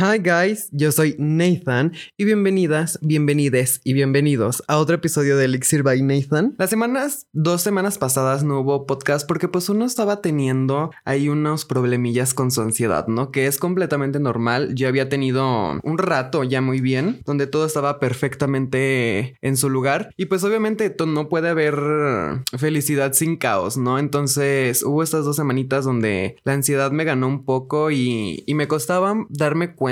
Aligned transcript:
Hi 0.00 0.20
guys, 0.20 0.68
yo 0.70 0.92
soy 0.92 1.16
Nathan 1.18 1.92
y 2.16 2.24
bienvenidas, 2.24 3.00
bienvenides 3.02 3.80
y 3.82 3.94
bienvenidos 3.94 4.62
a 4.68 4.78
otro 4.78 4.94
episodio 4.94 5.36
de 5.36 5.46
Elixir 5.46 5.82
by 5.82 6.00
Nathan. 6.02 6.54
Las 6.56 6.70
semanas, 6.70 7.26
dos 7.32 7.62
semanas 7.62 7.98
pasadas 7.98 8.44
no 8.44 8.60
hubo 8.60 8.86
podcast 8.86 9.26
porque 9.26 9.48
pues 9.48 9.68
uno 9.68 9.84
estaba 9.84 10.22
teniendo 10.22 10.92
ahí 11.04 11.28
unos 11.28 11.64
problemillas 11.64 12.32
con 12.32 12.52
su 12.52 12.60
ansiedad, 12.60 13.08
¿no? 13.08 13.32
Que 13.32 13.48
es 13.48 13.58
completamente 13.58 14.20
normal. 14.20 14.72
Yo 14.76 14.86
había 14.86 15.08
tenido 15.08 15.80
un 15.82 15.98
rato 15.98 16.44
ya 16.44 16.60
muy 16.60 16.80
bien, 16.80 17.20
donde 17.26 17.48
todo 17.48 17.66
estaba 17.66 17.98
perfectamente 17.98 19.36
en 19.42 19.56
su 19.56 19.68
lugar 19.68 20.10
y 20.16 20.26
pues 20.26 20.44
obviamente 20.44 20.94
no 21.08 21.28
puede 21.28 21.48
haber 21.48 21.74
felicidad 22.56 23.14
sin 23.14 23.36
caos, 23.36 23.76
¿no? 23.76 23.98
Entonces 23.98 24.84
hubo 24.84 25.02
estas 25.02 25.24
dos 25.24 25.34
semanitas 25.34 25.84
donde 25.84 26.36
la 26.44 26.52
ansiedad 26.52 26.92
me 26.92 27.02
ganó 27.02 27.26
un 27.26 27.44
poco 27.44 27.90
y, 27.90 28.44
y 28.46 28.54
me 28.54 28.68
costaba 28.68 29.26
darme 29.28 29.74
cuenta 29.74 29.87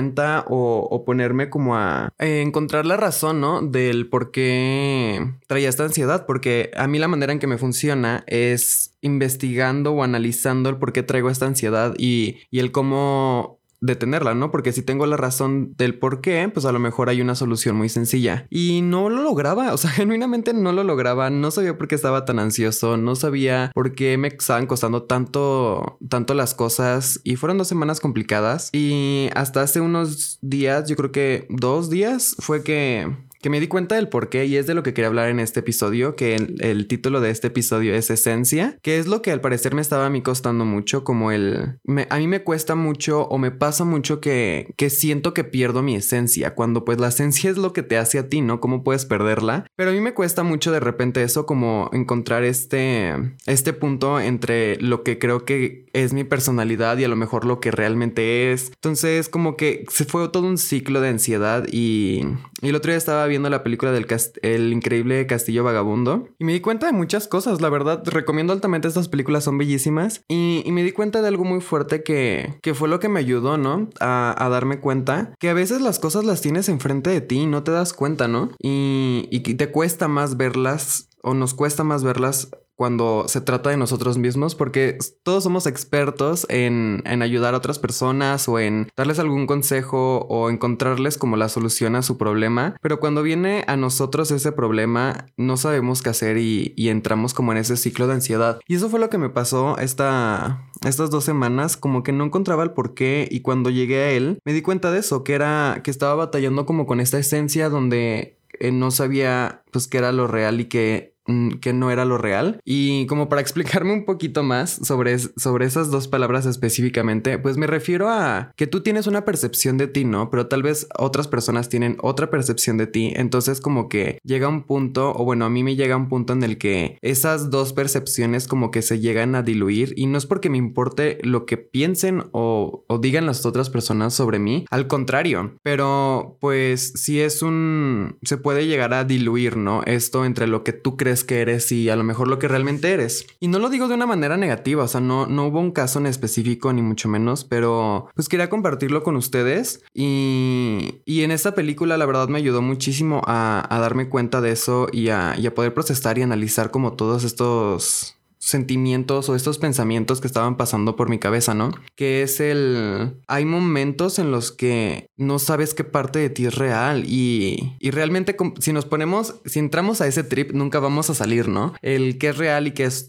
o, 0.48 1.04
ponerme 1.04 1.50
como 1.50 1.76
a 1.76 2.12
encontrar 2.18 2.86
la 2.86 2.96
razón, 2.96 3.40
¿no? 3.40 3.62
Del 3.62 4.08
por 4.08 4.30
qué 4.30 5.34
traía 5.46 5.68
esta 5.68 5.84
ansiedad, 5.84 6.26
porque 6.26 6.70
a 6.76 6.86
mí 6.86 6.98
la 6.98 7.08
manera 7.08 7.32
en 7.32 7.38
que 7.38 7.46
me 7.46 7.58
funciona 7.58 8.24
es 8.26 8.96
investigando 9.00 9.92
o 9.92 10.02
analizando 10.02 10.68
el 10.68 10.76
por 10.76 10.92
qué 10.92 11.02
traigo 11.02 11.30
esta 11.30 11.46
ansiedad 11.46 11.94
y, 11.98 12.38
y 12.50 12.58
el 12.58 12.72
cómo 12.72 13.60
detenerla, 13.86 14.34
¿no? 14.34 14.50
Porque 14.50 14.72
si 14.72 14.82
tengo 14.82 15.06
la 15.06 15.16
razón 15.16 15.74
del 15.76 15.98
por 15.98 16.20
qué, 16.20 16.50
pues 16.52 16.66
a 16.66 16.72
lo 16.72 16.78
mejor 16.78 17.08
hay 17.08 17.20
una 17.20 17.34
solución 17.34 17.76
muy 17.76 17.88
sencilla. 17.88 18.46
Y 18.50 18.82
no 18.82 19.08
lo 19.08 19.22
lograba, 19.22 19.72
o 19.72 19.76
sea, 19.76 19.90
genuinamente 19.90 20.52
no 20.52 20.72
lo 20.72 20.84
lograba, 20.84 21.30
no 21.30 21.50
sabía 21.50 21.78
por 21.78 21.88
qué 21.88 21.94
estaba 21.94 22.24
tan 22.24 22.38
ansioso, 22.38 22.96
no 22.96 23.14
sabía 23.16 23.70
por 23.74 23.94
qué 23.94 24.18
me 24.18 24.28
estaban 24.28 24.66
costando 24.66 25.04
tanto, 25.04 25.98
tanto 26.08 26.34
las 26.34 26.54
cosas 26.54 27.20
y 27.24 27.36
fueron 27.36 27.58
dos 27.58 27.68
semanas 27.68 28.00
complicadas 28.00 28.70
y 28.72 29.28
hasta 29.34 29.62
hace 29.62 29.80
unos 29.80 30.38
días, 30.42 30.88
yo 30.88 30.96
creo 30.96 31.12
que 31.12 31.46
dos 31.50 31.90
días, 31.90 32.36
fue 32.38 32.62
que 32.62 33.25
que 33.40 33.50
me 33.50 33.60
di 33.60 33.68
cuenta 33.68 33.94
del 33.96 34.08
por 34.08 34.28
qué 34.28 34.46
y 34.46 34.56
es 34.56 34.66
de 34.66 34.74
lo 34.74 34.82
que 34.82 34.94
quería 34.94 35.08
hablar 35.08 35.28
en 35.28 35.40
este 35.40 35.60
episodio, 35.60 36.16
que 36.16 36.34
el, 36.34 36.86
título 36.86 37.20
de 37.20 37.30
este 37.30 37.48
episodio 37.48 37.94
es 37.94 38.10
Esencia, 38.10 38.78
que 38.82 38.98
es 38.98 39.06
lo 39.06 39.22
que 39.22 39.32
al 39.32 39.40
parecer 39.40 39.74
me 39.74 39.80
estaba 39.80 40.06
a 40.06 40.10
mí 40.10 40.22
costando 40.22 40.64
mucho, 40.64 41.04
como 41.04 41.32
el... 41.32 41.78
a 42.08 42.18
mí 42.18 42.26
me 42.26 42.42
cuesta 42.42 42.74
mucho 42.74 43.22
o 43.22 43.38
me 43.38 43.50
pasa 43.50 43.84
mucho 43.84 44.20
que, 44.20 44.72
que 44.76 44.90
siento 44.90 45.34
que 45.34 45.44
pierdo 45.44 45.82
mi 45.82 45.96
esencia, 45.96 46.54
cuando 46.54 46.84
pues 46.84 46.98
la 46.98 47.08
esencia 47.08 47.50
es 47.50 47.58
lo 47.58 47.72
que 47.72 47.82
te 47.82 47.98
hace 47.98 48.18
a 48.18 48.28
ti, 48.28 48.40
¿no? 48.40 48.60
¿Cómo 48.60 48.84
puedes 48.84 49.04
perderla? 49.04 49.66
Pero 49.76 49.90
a 49.90 49.92
mí 49.92 50.00
me 50.00 50.14
cuesta 50.14 50.42
mucho 50.42 50.72
de 50.72 50.80
repente 50.80 51.22
eso, 51.22 51.46
como 51.46 51.90
encontrar 51.92 52.44
este, 52.44 53.14
este 53.46 53.72
punto 53.72 54.20
entre 54.20 54.76
lo 54.80 55.02
que 55.02 55.18
creo 55.18 55.44
que 55.44 55.86
es 55.92 56.12
mi 56.12 56.24
personalidad 56.24 56.98
y 56.98 57.04
a 57.04 57.08
lo 57.08 57.16
mejor 57.16 57.44
lo 57.44 57.60
que 57.60 57.70
realmente 57.70 58.52
es. 58.52 58.70
Entonces 58.74 59.28
como 59.28 59.56
que 59.56 59.84
se 59.88 60.04
fue 60.04 60.28
todo 60.28 60.46
un 60.46 60.58
ciclo 60.58 61.00
de 61.00 61.08
ansiedad 61.08 61.66
y, 61.70 62.22
y 62.62 62.68
el 62.68 62.74
otro 62.74 62.90
día 62.90 62.98
estaba 62.98 63.25
viendo 63.26 63.50
la 63.50 63.62
película 63.62 63.92
del 63.92 64.06
el 64.42 64.72
increíble 64.72 65.26
Castillo 65.26 65.64
Vagabundo 65.64 66.28
y 66.38 66.44
me 66.44 66.52
di 66.52 66.60
cuenta 66.60 66.86
de 66.86 66.92
muchas 66.92 67.28
cosas, 67.28 67.60
la 67.60 67.68
verdad, 67.68 68.02
recomiendo 68.06 68.52
altamente 68.52 68.88
estas 68.88 69.08
películas, 69.08 69.44
son 69.44 69.58
bellísimas 69.58 70.22
y, 70.28 70.64
me 70.76 70.82
di 70.82 70.92
cuenta 70.92 71.22
de 71.22 71.28
algo 71.28 71.44
muy 71.44 71.60
fuerte 71.60 72.02
que, 72.02 72.58
que 72.60 72.74
fue 72.74 72.88
lo 72.88 73.00
que 73.00 73.08
me 73.08 73.20
ayudó, 73.20 73.56
¿no? 73.56 73.88
A, 74.00 74.48
darme 74.50 74.78
cuenta 74.78 75.34
que 75.38 75.50
a 75.50 75.54
veces 75.54 75.80
las 75.80 75.98
cosas 75.98 76.24
las 76.24 76.40
tienes 76.40 76.68
enfrente 76.68 77.10
de 77.10 77.20
ti 77.20 77.40
y 77.40 77.46
no 77.46 77.62
te 77.62 77.72
das 77.72 77.92
cuenta, 77.92 78.28
¿no? 78.28 78.50
Y, 78.62 79.28
y 79.30 79.40
te 79.40 79.70
cuesta 79.70 80.06
más 80.06 80.36
verlas 80.36 81.08
o 81.22 81.34
nos 81.34 81.54
cuesta 81.54 81.82
más 81.82 82.04
verlas 82.04 82.50
cuando 82.76 83.24
se 83.26 83.40
trata 83.40 83.70
de 83.70 83.78
nosotros 83.78 84.18
mismos, 84.18 84.54
porque 84.54 84.98
todos 85.22 85.42
somos 85.42 85.66
expertos 85.66 86.46
en, 86.48 87.02
ayudar 87.22 87.54
a 87.54 87.56
otras 87.56 87.78
personas 87.78 88.48
o 88.48 88.60
en 88.60 88.88
darles 88.96 89.18
algún 89.18 89.46
consejo 89.46 90.26
o 90.28 90.50
encontrarles 90.50 91.16
como 91.16 91.36
la 91.36 91.48
solución 91.48 91.96
a 91.96 92.02
su 92.02 92.18
problema, 92.18 92.76
pero 92.82 93.00
cuando 93.00 93.22
viene 93.22 93.64
a 93.66 93.76
nosotros 93.76 94.30
ese 94.30 94.52
problema 94.52 95.26
no 95.36 95.56
sabemos 95.56 96.02
qué 96.02 96.10
hacer 96.10 96.36
y, 96.36 96.74
entramos 96.86 97.34
como 97.34 97.50
en 97.50 97.58
ese 97.58 97.76
ciclo 97.76 98.06
de 98.06 98.14
ansiedad. 98.14 98.60
Y 98.68 98.76
eso 98.76 98.88
fue 98.88 99.00
lo 99.00 99.10
que 99.10 99.18
me 99.18 99.28
pasó 99.28 99.76
esta, 99.78 100.70
estas 100.84 101.10
dos 101.10 101.24
semanas, 101.24 101.76
como 101.76 102.04
que 102.04 102.12
no 102.12 102.24
encontraba 102.24 102.62
el 102.62 102.70
por 102.70 102.94
qué 102.94 103.26
y 103.28 103.40
cuando 103.40 103.70
llegué 103.70 104.04
a 104.04 104.10
él 104.10 104.38
me 104.44 104.52
di 104.52 104.62
cuenta 104.62 104.92
de 104.92 105.00
eso, 105.00 105.24
que 105.24 105.34
era 105.34 105.80
que 105.82 105.90
estaba 105.90 106.14
batallando 106.14 106.64
como 106.64 106.86
con 106.86 107.00
esta 107.00 107.18
esencia 107.18 107.68
donde 107.68 108.38
eh, 108.60 108.70
no 108.70 108.90
sabía 108.90 109.62
pues 109.72 109.88
qué 109.88 109.98
era 109.98 110.12
lo 110.12 110.26
real 110.26 110.60
y 110.60 110.66
que 110.66 111.15
que 111.60 111.72
no 111.72 111.90
era 111.90 112.04
lo 112.04 112.18
real. 112.18 112.60
Y 112.64 113.06
como 113.06 113.28
para 113.28 113.40
explicarme 113.46 113.92
un 113.92 114.04
poquito 114.04 114.42
más 114.42 114.70
sobre, 114.82 115.18
sobre 115.18 115.66
esas 115.66 115.90
dos 115.90 116.08
palabras 116.08 116.46
específicamente, 116.46 117.38
pues 117.38 117.56
me 117.56 117.66
refiero 117.66 118.08
a 118.08 118.52
que 118.56 118.66
tú 118.66 118.82
tienes 118.82 119.06
una 119.06 119.24
percepción 119.24 119.76
de 119.76 119.88
ti, 119.88 120.04
¿no? 120.04 120.30
Pero 120.30 120.46
tal 120.46 120.62
vez 120.62 120.88
otras 120.98 121.28
personas 121.28 121.68
tienen 121.68 121.96
otra 122.00 122.30
percepción 122.30 122.76
de 122.76 122.86
ti. 122.86 123.12
Entonces 123.16 123.60
como 123.60 123.88
que 123.88 124.18
llega 124.24 124.48
un 124.48 124.64
punto, 124.64 125.12
o 125.14 125.24
bueno, 125.24 125.44
a 125.44 125.50
mí 125.50 125.62
me 125.62 125.76
llega 125.76 125.96
un 125.96 126.08
punto 126.08 126.32
en 126.32 126.42
el 126.42 126.58
que 126.58 126.98
esas 127.02 127.50
dos 127.50 127.72
percepciones 127.72 128.48
como 128.48 128.70
que 128.70 128.82
se 128.82 129.00
llegan 129.00 129.34
a 129.34 129.42
diluir 129.42 129.94
y 129.96 130.06
no 130.06 130.18
es 130.18 130.26
porque 130.26 130.50
me 130.50 130.58
importe 130.58 131.18
lo 131.22 131.46
que 131.46 131.56
piensen 131.56 132.24
o, 132.32 132.84
o 132.86 132.98
digan 132.98 133.26
las 133.26 133.46
otras 133.46 133.70
personas 133.70 134.14
sobre 134.14 134.38
mí, 134.38 134.64
al 134.70 134.86
contrario, 134.86 135.56
pero 135.62 136.36
pues 136.40 136.92
si 136.96 137.20
es 137.20 137.42
un... 137.42 138.18
se 138.22 138.36
puede 138.36 138.66
llegar 138.66 138.94
a 138.94 139.04
diluir, 139.04 139.56
¿no? 139.56 139.82
Esto 139.84 140.24
entre 140.24 140.46
lo 140.46 140.64
que 140.64 140.72
tú 140.72 140.96
crees 140.96 141.15
que 141.24 141.40
eres 141.40 141.70
y 141.72 141.88
a 141.88 141.96
lo 141.96 142.04
mejor 142.04 142.28
lo 142.28 142.38
que 142.38 142.48
realmente 142.48 142.92
eres. 142.92 143.26
Y 143.40 143.48
no 143.48 143.58
lo 143.58 143.68
digo 143.68 143.88
de 143.88 143.94
una 143.94 144.06
manera 144.06 144.36
negativa, 144.36 144.84
o 144.84 144.88
sea, 144.88 145.00
no, 145.00 145.26
no 145.26 145.46
hubo 145.46 145.60
un 145.60 145.72
caso 145.72 145.98
en 145.98 146.06
específico 146.06 146.72
ni 146.72 146.82
mucho 146.82 147.08
menos, 147.08 147.44
pero 147.44 148.08
pues 148.14 148.28
quería 148.28 148.48
compartirlo 148.48 149.02
con 149.02 149.16
ustedes 149.16 149.84
y, 149.94 151.00
y 151.04 151.22
en 151.22 151.30
esta 151.30 151.54
película 151.54 151.96
la 151.96 152.06
verdad 152.06 152.28
me 152.28 152.38
ayudó 152.38 152.62
muchísimo 152.62 153.22
a, 153.26 153.66
darme 153.70 154.08
cuenta 154.08 154.40
de 154.40 154.52
eso 154.52 154.88
y 154.92 155.08
a, 155.10 155.32
a 155.32 155.50
poder 155.54 155.74
procesar 155.74 156.18
y 156.18 156.22
analizar 156.22 156.70
como 156.70 156.94
todos 156.94 157.24
estos 157.24 158.15
sentimientos 158.46 159.28
o 159.28 159.34
estos 159.34 159.58
pensamientos 159.58 160.20
que 160.20 160.28
estaban 160.28 160.56
pasando 160.56 160.94
por 160.94 161.08
mi 161.08 161.18
cabeza, 161.18 161.52
¿no? 161.52 161.72
Que 161.96 162.22
es 162.22 162.38
el... 162.38 163.16
Hay 163.26 163.44
momentos 163.44 164.20
en 164.20 164.30
los 164.30 164.52
que 164.52 165.10
no 165.16 165.40
sabes 165.40 165.74
qué 165.74 165.82
parte 165.82 166.20
de 166.20 166.30
ti 166.30 166.46
es 166.46 166.54
real 166.54 167.04
y, 167.06 167.74
y 167.80 167.90
realmente 167.90 168.36
si 168.60 168.72
nos 168.72 168.84
ponemos, 168.84 169.34
si 169.46 169.58
entramos 169.58 170.00
a 170.00 170.06
ese 170.06 170.22
trip, 170.22 170.52
nunca 170.52 170.78
vamos 170.78 171.10
a 171.10 171.14
salir, 171.14 171.48
¿no? 171.48 171.74
El 171.82 172.18
que 172.18 172.28
es 172.28 172.38
real 172.38 172.68
y 172.68 172.70
que 172.70 172.84
es 172.84 173.08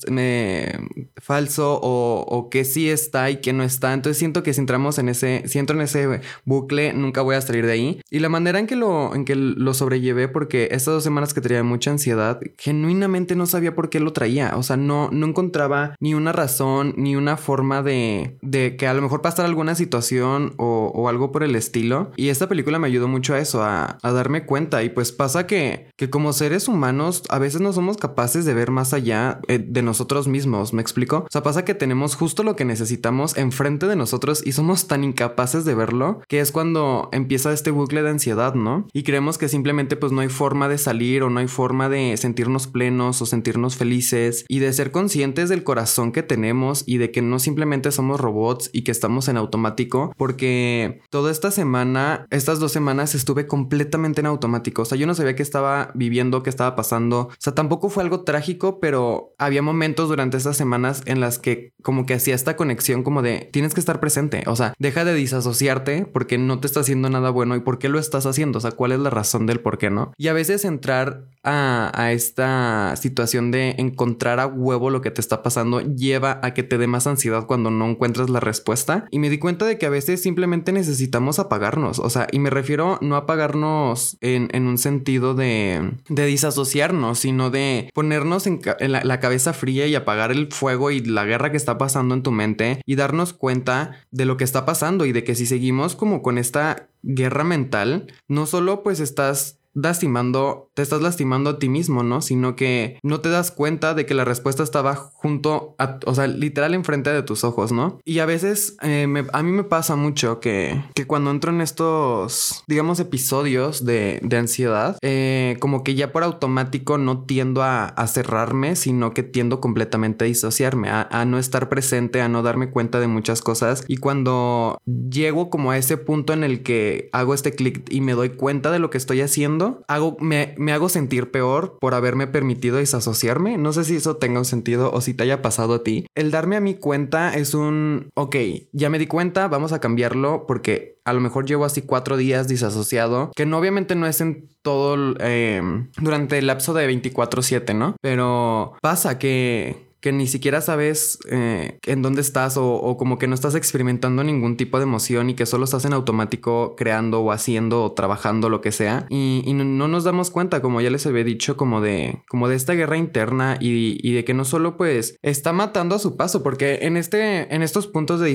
falso 1.18 1.80
o, 1.84 2.26
o 2.28 2.50
que 2.50 2.66
sí 2.66 2.90
está 2.90 3.30
y 3.30 3.38
que 3.38 3.54
no 3.54 3.64
está. 3.64 3.94
Entonces 3.94 4.18
siento 4.18 4.42
que 4.42 4.54
si 4.54 4.60
entramos 4.60 4.98
en 4.98 5.10
ese, 5.10 5.44
si 5.46 5.60
entro 5.60 5.76
en 5.76 5.84
ese 5.84 6.22
bucle, 6.46 6.94
nunca 6.94 7.22
voy 7.22 7.36
a 7.36 7.42
salir 7.42 7.68
de 7.68 7.74
ahí. 7.74 8.02
Y 8.10 8.20
la 8.20 8.30
manera 8.30 8.58
en 8.58 8.66
que 8.66 8.76
lo, 8.76 9.14
en 9.14 9.24
que 9.24 9.36
lo 9.36 9.74
sobrellevé, 9.76 10.28
porque 10.30 10.70
estas 10.72 10.96
dos 10.96 11.04
semanas 11.04 11.36
que 11.36 11.42
tenía 11.42 11.62
mucha 11.62 11.92
ansiedad, 11.92 12.40
genuinamente 12.58 13.36
no 13.36 13.46
sabía 13.46 13.76
por 13.76 13.92
qué 13.92 14.00
lo 14.00 14.14
traía. 14.14 14.58
O 14.58 14.64
sea, 14.64 14.78
no, 14.78 15.10
no 15.12 15.27
encontraba 15.28 15.96
ni 16.00 16.14
una 16.14 16.32
razón, 16.32 16.94
ni 16.98 17.16
una 17.16 17.38
forma 17.38 17.84
de, 17.84 18.38
de 18.42 18.76
que 18.78 18.88
a 18.88 18.94
lo 18.94 19.02
mejor 19.02 19.22
pasara 19.22 19.48
alguna 19.48 19.76
situación 19.76 20.54
o, 20.58 21.08
algo 21.08 21.32
por 21.32 21.44
el 21.44 21.56
estilo. 21.56 22.12
Y 22.18 22.30
esta 22.30 22.50
película 22.50 22.80
me 22.80 22.88
ayudó 22.88 23.08
mucho 23.08 23.34
a 23.34 23.40
eso, 23.40 23.64
a, 23.64 23.98
a 24.02 24.12
darme 24.12 24.46
cuenta. 24.46 24.84
Y 24.84 24.90
pues 24.90 25.12
pasa 25.12 25.48
que, 25.48 25.88
que 25.96 26.10
como 26.10 26.34
seres 26.34 26.68
humanos 26.68 27.24
a 27.30 27.40
veces 27.40 27.62
no 27.62 27.72
somos 27.74 27.98
capaces 27.98 28.46
de 28.46 28.54
ver 28.54 28.72
más 28.72 28.94
allá 28.94 29.40
eh, 29.48 29.60
de 29.60 29.82
nosotros 29.82 30.28
mismos, 30.28 30.74
¿me 30.74 30.82
explico? 30.82 31.18
O 31.20 31.28
sea, 31.30 31.44
pasa 31.44 31.66
que 31.66 31.74
tenemos 31.74 32.16
justo 32.16 32.44
lo 32.44 32.56
que 32.56 32.66
necesitamos 32.66 33.38
enfrente 33.38 33.88
de 33.88 33.96
nosotros 33.96 34.46
y 34.46 34.52
somos 34.52 34.88
tan 34.88 35.04
incapaces 35.04 35.66
de 35.66 35.76
verlo 35.76 36.22
que 36.28 36.40
es 36.40 36.52
cuando 36.52 37.10
empieza 37.12 37.54
este 37.54 37.72
bucle 37.72 38.04
de 38.04 38.10
ansiedad, 38.10 38.54
¿no? 38.54 38.88
Y 38.94 39.04
creemos 39.04 39.38
que 39.38 39.50
simplemente 39.50 39.96
pues 39.96 40.12
no 40.12 40.22
hay 40.22 40.30
forma 40.30 40.68
de 40.68 40.78
salir 40.78 41.24
o 41.24 41.30
no 41.30 41.40
hay 41.40 41.48
forma 41.48 41.90
de 41.90 42.16
sentirnos 42.18 42.68
plenos 42.68 43.22
o 43.22 43.26
sentirnos 43.26 43.76
felices 43.76 44.46
y 44.48 44.60
de 44.60 44.74
ser 44.74 44.92
conscientes 44.92 45.17
conscientes 45.18 45.50
del 45.50 45.64
corazón 45.64 46.12
que 46.12 46.22
tenemos 46.22 46.84
y 46.86 47.00
de 47.00 47.10
que 47.10 47.24
no 47.24 47.40
simplemente 47.40 47.92
somos 47.92 48.20
robots 48.20 48.70
y 48.72 48.84
que 48.84 48.92
estamos 48.92 49.28
en 49.28 49.38
automático, 49.38 50.14
porque 50.16 51.02
toda 51.10 51.32
esta 51.32 51.50
semana, 51.50 52.28
estas 52.30 52.60
dos 52.60 52.72
semanas 52.72 53.16
estuve 53.16 53.48
completamente 53.48 54.20
en 54.20 54.28
automático. 54.28 54.84
O 54.84 54.86
sea, 54.86 54.96
yo 54.96 55.08
no 55.08 55.16
sabía 55.16 55.36
qué 55.36 55.42
estaba 55.42 55.90
viviendo, 55.96 56.44
qué 56.44 56.52
estaba 56.52 56.76
pasando. 56.76 57.30
O 57.32 57.36
sea, 57.40 57.56
tampoco 57.56 57.90
fue 57.90 58.04
algo 58.04 58.26
trágico, 58.26 58.80
pero 58.80 59.34
había 59.40 59.64
momentos 59.64 60.08
durante 60.08 60.38
estas 60.38 60.56
semanas 60.56 61.02
en 61.08 61.20
las 61.20 61.40
que 61.40 61.72
como 61.82 62.06
que 62.06 62.14
hacía 62.14 62.36
esta 62.36 62.56
conexión 62.56 63.02
como 63.02 63.24
de 63.24 63.50
tienes 63.52 63.74
que 63.74 63.80
estar 63.80 64.00
presente. 64.00 64.44
O 64.46 64.56
sea, 64.56 64.76
deja 64.78 65.04
de 65.04 65.16
disasociarte 65.16 66.06
porque 66.06 66.38
no 66.38 66.60
te 66.60 66.68
está 66.68 66.82
haciendo 66.82 67.10
nada 67.10 67.32
bueno 67.32 67.56
y 67.56 67.62
por 67.62 67.80
qué 67.80 67.90
lo 67.90 67.98
estás 67.98 68.28
haciendo. 68.28 68.60
O 68.60 68.62
sea, 68.62 68.72
cuál 68.72 68.92
es 68.92 69.00
la 69.00 69.10
razón 69.10 69.48
del 69.48 69.62
por 69.62 69.80
qué 69.80 69.90
no. 69.90 70.14
Y 70.16 70.28
a 70.28 70.34
veces 70.34 70.64
entrar 70.64 71.26
a, 71.42 71.92
a 72.00 72.12
esta 72.12 72.94
situación 72.98 73.50
de 73.50 73.74
encontrar 73.80 74.40
a 74.40 74.46
huevo 74.46 74.92
lo 74.92 74.97
lo 74.98 75.02
que 75.04 75.12
te 75.12 75.22
está 75.22 75.44
pasando 75.44 75.80
lleva 75.82 76.40
a 76.42 76.56
que 76.56 76.64
te 76.64 76.80
dé 76.80 76.88
más 76.88 77.06
ansiedad 77.06 77.46
cuando 77.46 77.70
no 77.70 77.88
encuentras 77.88 78.32
la 78.32 78.40
respuesta. 78.40 79.06
Y 79.12 79.20
me 79.20 79.30
di 79.30 79.38
cuenta 79.38 79.66
de 79.66 79.78
que 79.78 79.86
a 79.86 79.92
veces 79.92 80.24
simplemente 80.24 80.72
necesitamos 80.72 81.38
apagarnos. 81.38 82.00
O 82.00 82.10
sea, 82.10 82.28
y 82.32 82.40
me 82.40 82.50
refiero 82.50 82.98
no 83.02 83.16
apagarnos 83.16 84.18
en, 84.22 84.50
en 84.54 84.66
un 84.66 84.80
sentido 84.80 85.36
de, 85.36 85.94
de 86.10 86.26
disasociarnos, 86.26 87.20
sino 87.20 87.52
de 87.52 87.92
ponernos 87.94 88.48
en, 88.48 88.60
la, 88.80 89.20
cabeza 89.20 89.54
fría 89.54 89.86
y 89.88 89.96
apagar 89.96 90.32
el 90.32 90.52
fuego 90.52 90.90
y 90.90 91.02
la 91.02 91.26
guerra 91.26 91.52
que 91.52 91.58
está 91.58 91.78
pasando 91.78 92.16
en 92.16 92.24
tu 92.24 92.32
mente 92.32 92.82
y 92.86 92.96
darnos 92.96 93.34
cuenta 93.34 94.00
de 94.12 94.26
lo 94.26 94.38
que 94.38 94.44
está 94.44 94.66
pasando 94.66 95.06
y 95.06 95.12
de 95.12 95.24
que 95.24 95.36
si 95.36 95.46
seguimos 95.46 95.96
como 95.96 96.22
con 96.22 96.38
esta 96.38 96.90
guerra 97.04 97.44
mental, 97.44 98.14
no 98.28 98.46
solo 98.46 98.84
pues 98.84 99.00
estás 99.00 99.60
lastimando, 99.74 100.67
te 100.78 100.84
estás 100.84 101.02
lastimando 101.02 101.50
a 101.50 101.58
ti 101.58 101.70
mismo, 101.70 102.04
¿no? 102.04 102.22
Sino 102.22 102.56
que 102.56 103.00
no 103.02 103.20
te 103.20 103.30
das 103.30 103.50
cuenta 103.50 103.96
de 103.96 104.06
que 104.06 104.14
la 104.14 104.26
respuesta 104.26 104.62
estaba 104.62 104.94
junto 104.94 105.74
a, 105.80 105.98
o 106.06 106.14
sea, 106.14 106.28
literal 106.28 106.76
enfrente 106.76 107.10
de 107.10 107.24
tus 107.24 107.44
ojos, 107.44 107.72
¿no? 107.72 108.00
Y 108.06 108.20
a 108.20 108.28
veces 108.28 108.78
eh, 108.84 109.08
a 109.34 109.42
mí 109.42 109.52
me 109.52 109.64
pasa 109.64 109.96
mucho 109.96 110.40
que, 110.40 110.80
que 110.94 111.08
cuando 111.08 111.32
entro 111.32 111.52
en 111.52 111.62
estos, 111.62 112.64
digamos, 112.68 113.00
episodios 113.00 113.86
de, 113.86 114.22
ansiedad, 114.38 115.00
eh, 115.02 115.58
como 115.60 115.84
que 115.84 115.96
ya 115.96 116.12
por 116.12 116.22
automático 116.22 117.00
no 117.00 117.24
tiendo 117.24 117.64
a, 117.64 117.96
cerrarme, 118.06 118.76
sino 118.76 119.16
que 119.16 119.24
tiendo 119.24 119.60
completamente 119.60 120.26
a 120.26 120.28
disociarme, 120.28 120.90
a, 120.92 121.26
no 121.26 121.40
estar 121.40 121.70
presente, 121.70 122.22
a 122.22 122.30
no 122.30 122.44
darme 122.44 122.70
cuenta 122.70 123.00
de 123.00 123.08
muchas 123.08 123.42
cosas. 123.42 123.84
Y 123.88 123.98
cuando 123.98 124.78
llego 124.86 125.50
como 125.50 125.72
a 125.72 125.78
ese 125.80 125.98
punto 125.98 126.34
en 126.34 126.44
el 126.44 126.62
que 126.62 127.10
hago 127.14 127.34
este 127.34 127.54
clic 127.54 127.84
y 127.90 128.02
me 128.02 128.14
doy 128.14 128.30
cuenta 128.30 128.70
de 128.70 128.78
lo 128.78 128.92
que 128.92 129.00
estoy 129.00 129.22
haciendo, 129.22 129.84
hago, 129.88 130.18
me, 130.20 130.54
hago 130.72 130.90
sentir 130.90 131.32
peor 131.32 131.78
por 131.80 131.94
haberme 131.94 132.28
permitido 132.28 132.78
desasociarme. 132.78 133.58
No 133.58 133.74
sé 133.74 133.84
si 133.84 133.96
eso 133.96 134.18
tenga 134.18 134.40
un 134.40 134.46
sentido 134.46 134.92
o 134.92 135.02
si 135.02 135.14
te 135.14 135.24
haya 135.24 135.42
pasado 135.42 135.76
a 135.76 135.84
ti. 135.84 136.08
El 136.16 136.32
darme 136.32 136.56
a 136.56 136.62
mi 136.62 136.76
cuenta 136.76 137.36
es 137.36 137.54
un, 137.54 138.10
ok, 138.16 138.36
ya 138.72 138.90
me 138.90 139.00
di 139.00 139.08
cuenta, 139.08 139.48
vamos 139.48 139.74
a 139.74 139.80
cambiarlo 139.80 140.46
porque 140.48 140.98
a 141.06 141.14
lo 141.14 141.22
mejor 141.22 141.46
llevo 141.46 141.64
así 141.66 141.82
cuatro 141.82 142.18
días 142.18 142.48
disasociado, 142.48 143.32
que 143.36 143.46
no 143.46 143.58
obviamente 143.58 143.96
no 143.96 144.08
es 144.08 144.20
en 144.20 144.50
todo, 144.62 145.16
eh, 145.22 145.62
durante 145.98 146.38
el 146.38 146.48
lapso 146.48 146.74
de 146.74 146.86
24/7, 146.86 147.74
¿no? 147.74 147.96
Pero 148.02 148.74
pasa 148.82 149.18
que 149.18 149.87
que 150.00 150.12
ni 150.12 150.28
siquiera 150.28 150.62
sabes 150.62 151.20
eh, 151.30 151.80
en 151.86 152.02
dónde 152.02 152.22
estás 152.22 152.56
o, 152.58 152.98
como 152.98 153.18
que 153.18 153.28
no 153.28 153.34
estás 153.34 153.56
experimentando 153.56 154.24
ningún 154.24 154.56
tipo 154.56 154.78
de 154.78 154.84
emoción 154.84 155.30
y 155.30 155.34
que 155.34 155.46
solo 155.46 155.66
estás 155.66 155.86
en 155.86 155.94
automático 155.94 156.76
creando 156.76 157.22
o 157.22 157.32
haciendo 157.32 157.84
o 157.84 157.92
trabajando 157.94 158.50
lo 158.50 158.62
que 158.62 158.72
sea. 158.72 159.08
Y, 159.10 159.44
no, 159.54 159.88
nos 159.88 160.04
damos 160.04 160.30
cuenta 160.30 160.62
como 160.62 160.82
ya 160.82 160.90
les 160.90 161.06
había 161.08 161.24
dicho 161.24 161.58
como 161.58 161.82
de 161.82 162.24
como 162.30 162.48
de 162.48 162.56
esta 162.56 162.74
guerra 162.74 162.98
interna 162.98 163.58
y, 163.60 164.12
de 164.14 164.24
que 164.24 164.34
no 164.34 164.46
solo 164.46 164.78
pues 164.78 165.18
está 165.22 165.54
matando 165.54 165.96
a 165.96 166.00
su 166.00 166.16
paso 166.16 166.44
porque 166.44 166.80
en 166.84 166.98
este 166.98 167.54
en 167.54 167.62
estos 167.62 167.88
puntos 167.88 168.20
de 168.20 168.28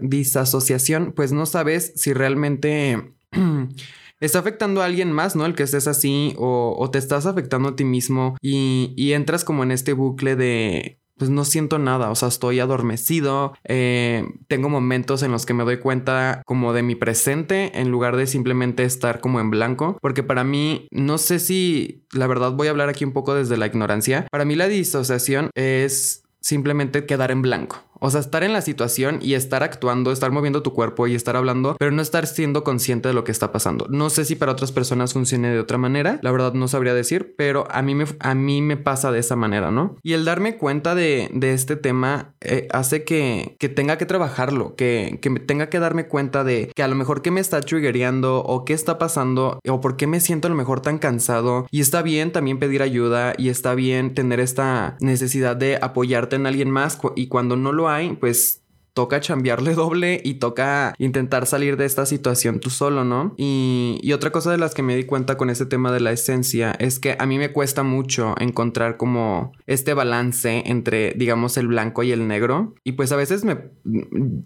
disasociación 0.00 1.12
pues 1.14 1.32
no 1.32 1.46
sabes 1.46 1.92
si 1.96 2.12
realmente 2.12 3.14
está 4.20 4.38
afectando 4.38 4.82
a 4.82 4.86
alguien 4.86 5.12
más, 5.12 5.36
¿no? 5.36 5.46
El 5.46 5.54
que 5.54 5.62
estés 5.62 5.86
así 5.86 6.34
o, 6.38 6.88
te 6.92 6.98
estás 6.98 7.26
afectando 7.26 7.70
a 7.70 7.76
ti 7.76 7.84
mismo 7.84 8.36
y, 8.40 9.12
entras 9.12 9.44
como 9.44 9.62
en 9.62 9.70
este 9.70 9.92
bucle 9.92 10.36
de, 10.36 11.00
pues 11.16 11.30
no 11.30 11.44
siento 11.44 11.78
nada, 11.78 12.10
o 12.10 12.14
sea, 12.14 12.28
estoy 12.28 12.60
adormecido, 12.60 13.54
eh, 13.64 14.24
tengo 14.48 14.68
momentos 14.68 15.22
en 15.22 15.32
los 15.32 15.46
que 15.46 15.54
me 15.54 15.64
doy 15.64 15.78
cuenta 15.78 16.42
como 16.44 16.72
de 16.72 16.82
mi 16.82 16.94
presente 16.94 17.80
en 17.80 17.90
lugar 17.90 18.16
de 18.16 18.26
simplemente 18.26 18.84
estar 18.84 19.20
como 19.20 19.40
en 19.40 19.50
blanco, 19.50 19.96
porque 20.02 20.22
para 20.22 20.44
mí, 20.44 20.86
no 20.90 21.18
sé 21.18 21.38
si, 21.38 22.04
la 22.12 22.26
verdad 22.26 22.52
voy 22.52 22.68
a 22.68 22.70
hablar 22.70 22.88
aquí 22.88 23.04
un 23.04 23.12
poco 23.12 23.34
desde 23.34 23.56
la 23.56 23.66
ignorancia, 23.66 24.26
para 24.30 24.44
mí 24.44 24.54
la 24.54 24.68
disociación 24.68 25.50
es 25.54 26.22
simplemente 26.40 27.06
quedar 27.06 27.30
en 27.30 27.42
blanco. 27.42 27.85
O 28.00 28.10
sea, 28.10 28.20
estar 28.20 28.44
en 28.44 28.52
la 28.52 28.60
situación 28.60 29.18
y 29.22 29.34
estar 29.34 29.62
actuando, 29.62 30.12
estar 30.12 30.30
moviendo 30.30 30.62
tu 30.62 30.72
cuerpo 30.72 31.06
y 31.06 31.14
estar 31.14 31.36
hablando, 31.36 31.76
pero 31.78 31.90
no 31.90 32.02
estar 32.02 32.26
siendo 32.26 32.64
consciente 32.64 33.08
de 33.08 33.14
lo 33.14 33.24
que 33.24 33.32
está 33.32 33.52
pasando. 33.52 33.86
No 33.90 34.10
sé 34.10 34.24
si 34.24 34.36
para 34.36 34.52
otras 34.52 34.72
personas 34.72 35.12
funcione 35.12 35.50
de 35.50 35.60
otra 35.60 35.78
manera, 35.78 36.18
la 36.22 36.30
verdad 36.30 36.52
no 36.54 36.68
sabría 36.68 36.94
decir, 36.94 37.34
pero 37.36 37.66
a 37.70 37.82
mí 37.82 37.94
me, 37.94 38.06
a 38.20 38.34
mí 38.34 38.62
me 38.62 38.76
pasa 38.76 39.12
de 39.12 39.20
esa 39.20 39.36
manera, 39.36 39.70
¿no? 39.70 39.96
Y 40.02 40.12
el 40.12 40.24
darme 40.24 40.56
cuenta 40.56 40.94
de, 40.94 41.30
este 41.46 41.76
tema 41.76 42.34
eh, 42.40 42.66
hace 42.72 43.04
que, 43.04 43.56
que, 43.58 43.68
tenga 43.68 43.98
que 43.98 44.06
trabajarlo, 44.06 44.74
que, 44.74 45.18
que 45.22 45.30
tenga 45.30 45.68
que 45.68 45.78
darme 45.78 46.06
cuenta 46.06 46.44
de 46.44 46.72
que 46.74 46.82
a 46.82 46.88
lo 46.88 46.96
mejor 46.96 47.22
qué 47.22 47.30
me 47.30 47.40
está 47.40 47.60
triggereando 47.60 48.42
o 48.42 48.64
qué 48.64 48.72
está 48.72 48.98
pasando 48.98 49.60
o 49.68 49.80
por 49.80 49.96
qué 49.96 50.06
me 50.06 50.20
siento 50.20 50.48
a 50.48 50.50
lo 50.50 50.56
mejor 50.56 50.80
tan 50.80 50.98
cansado. 50.98 51.66
Y 51.70 51.80
está 51.80 52.02
bien 52.02 52.32
también 52.32 52.58
pedir 52.58 52.82
ayuda 52.82 53.34
y 53.38 53.48
está 53.48 53.74
bien 53.74 54.14
tener 54.14 54.40
esta 54.40 54.96
necesidad 55.00 55.56
de 55.56 55.78
apoyarte 55.80 56.36
en 56.36 56.46
alguien 56.46 56.70
más 56.70 56.98
y 57.14 57.28
cuando 57.28 57.56
no 57.56 57.72
lo 57.72 57.85
hay, 57.88 58.14
pues 58.14 58.62
toca 58.96 59.20
chambearle 59.20 59.74
doble 59.76 60.20
y 60.24 60.34
toca 60.34 60.94
intentar 60.98 61.46
salir 61.46 61.76
de 61.76 61.84
esta 61.84 62.06
situación 62.06 62.58
tú 62.60 62.70
solo, 62.70 63.04
¿no? 63.04 63.34
Y, 63.36 64.00
y, 64.02 64.14
otra 64.14 64.32
cosa 64.32 64.50
de 64.50 64.58
las 64.58 64.74
que 64.74 64.82
me 64.82 64.96
di 64.96 65.04
cuenta 65.04 65.36
con 65.36 65.50
este 65.50 65.66
tema 65.66 65.92
de 65.92 66.00
la 66.00 66.12
esencia 66.12 66.72
es 66.78 66.98
que 66.98 67.14
a 67.18 67.26
mí 67.26 67.38
me 67.38 67.52
cuesta 67.52 67.82
mucho 67.82 68.34
encontrar 68.40 68.96
como 68.96 69.52
este 69.66 69.92
balance 69.92 70.62
entre, 70.64 71.12
digamos, 71.12 71.58
el 71.58 71.68
blanco 71.68 72.02
y 72.02 72.12
el 72.12 72.26
negro. 72.26 72.74
Y 72.84 72.92
pues 72.92 73.12
a 73.12 73.16
veces 73.16 73.44
me 73.44 73.58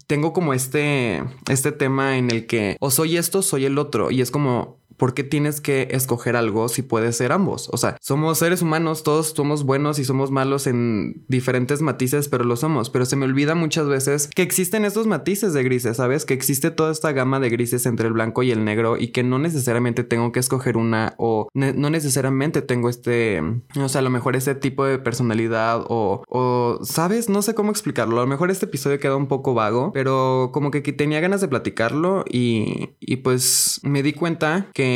tengo 0.08 0.32
como 0.32 0.52
este, 0.52 1.22
este 1.48 1.70
tema 1.70 2.18
en 2.18 2.32
el 2.32 2.46
que 2.46 2.76
o 2.80 2.90
soy 2.90 3.16
esto, 3.18 3.42
soy 3.42 3.66
el 3.66 3.78
otro. 3.78 4.10
Y 4.10 4.20
es 4.20 4.32
como, 4.32 4.79
¿por 5.00 5.14
qué 5.14 5.24
tienes 5.24 5.62
que 5.62 5.88
escoger 5.92 6.36
algo 6.36 6.68
si 6.68 6.82
puedes 6.82 7.16
ser 7.16 7.32
ambos? 7.32 7.70
O 7.72 7.78
sea, 7.78 7.96
somos 8.02 8.38
seres 8.38 8.60
humanos, 8.60 9.02
todos 9.02 9.28
somos 9.34 9.64
buenos 9.64 9.98
y 9.98 10.04
somos 10.04 10.30
malos 10.30 10.66
en 10.66 11.24
diferentes 11.26 11.80
matices, 11.80 12.28
pero 12.28 12.44
lo 12.44 12.54
somos. 12.54 12.90
Pero 12.90 13.06
se 13.06 13.16
me 13.16 13.24
olvida 13.24 13.54
muchas 13.54 13.88
veces 13.88 14.28
que 14.28 14.42
existen 14.42 14.84
estos 14.84 15.06
matices 15.06 15.54
de 15.54 15.62
grises, 15.62 15.96
¿sabes? 15.96 16.26
Que 16.26 16.34
existe 16.34 16.70
toda 16.70 16.92
esta 16.92 17.12
gama 17.12 17.40
de 17.40 17.48
grises 17.48 17.86
entre 17.86 18.08
el 18.08 18.12
blanco 18.12 18.42
y 18.42 18.50
el 18.50 18.62
negro 18.62 18.98
y 18.98 19.08
que 19.08 19.22
no 19.22 19.38
necesariamente 19.38 20.04
tengo 20.04 20.32
que 20.32 20.40
escoger 20.40 20.76
una 20.76 21.14
o 21.16 21.48
no 21.54 21.88
necesariamente 21.88 22.60
tengo 22.60 22.90
este, 22.90 23.40
o 23.80 23.88
sea, 23.88 24.00
a 24.00 24.02
lo 24.02 24.10
mejor 24.10 24.36
ese 24.36 24.54
tipo 24.54 24.84
de 24.84 24.98
personalidad 24.98 25.82
o, 25.88 26.24
o, 26.28 26.78
¿sabes? 26.82 27.30
No 27.30 27.40
sé 27.40 27.54
cómo 27.54 27.70
explicarlo. 27.70 28.18
A 28.18 28.24
lo 28.24 28.26
mejor 28.26 28.50
este 28.50 28.66
episodio 28.66 28.98
queda 28.98 29.16
un 29.16 29.28
poco 29.28 29.54
vago, 29.54 29.92
pero 29.94 30.50
como 30.52 30.70
que 30.70 30.82
tenía 30.92 31.20
ganas 31.20 31.40
de 31.40 31.48
platicarlo 31.48 32.26
y, 32.28 32.90
y 33.00 33.16
pues 33.16 33.80
me 33.82 34.02
di 34.02 34.12
cuenta 34.12 34.68
que 34.74 34.89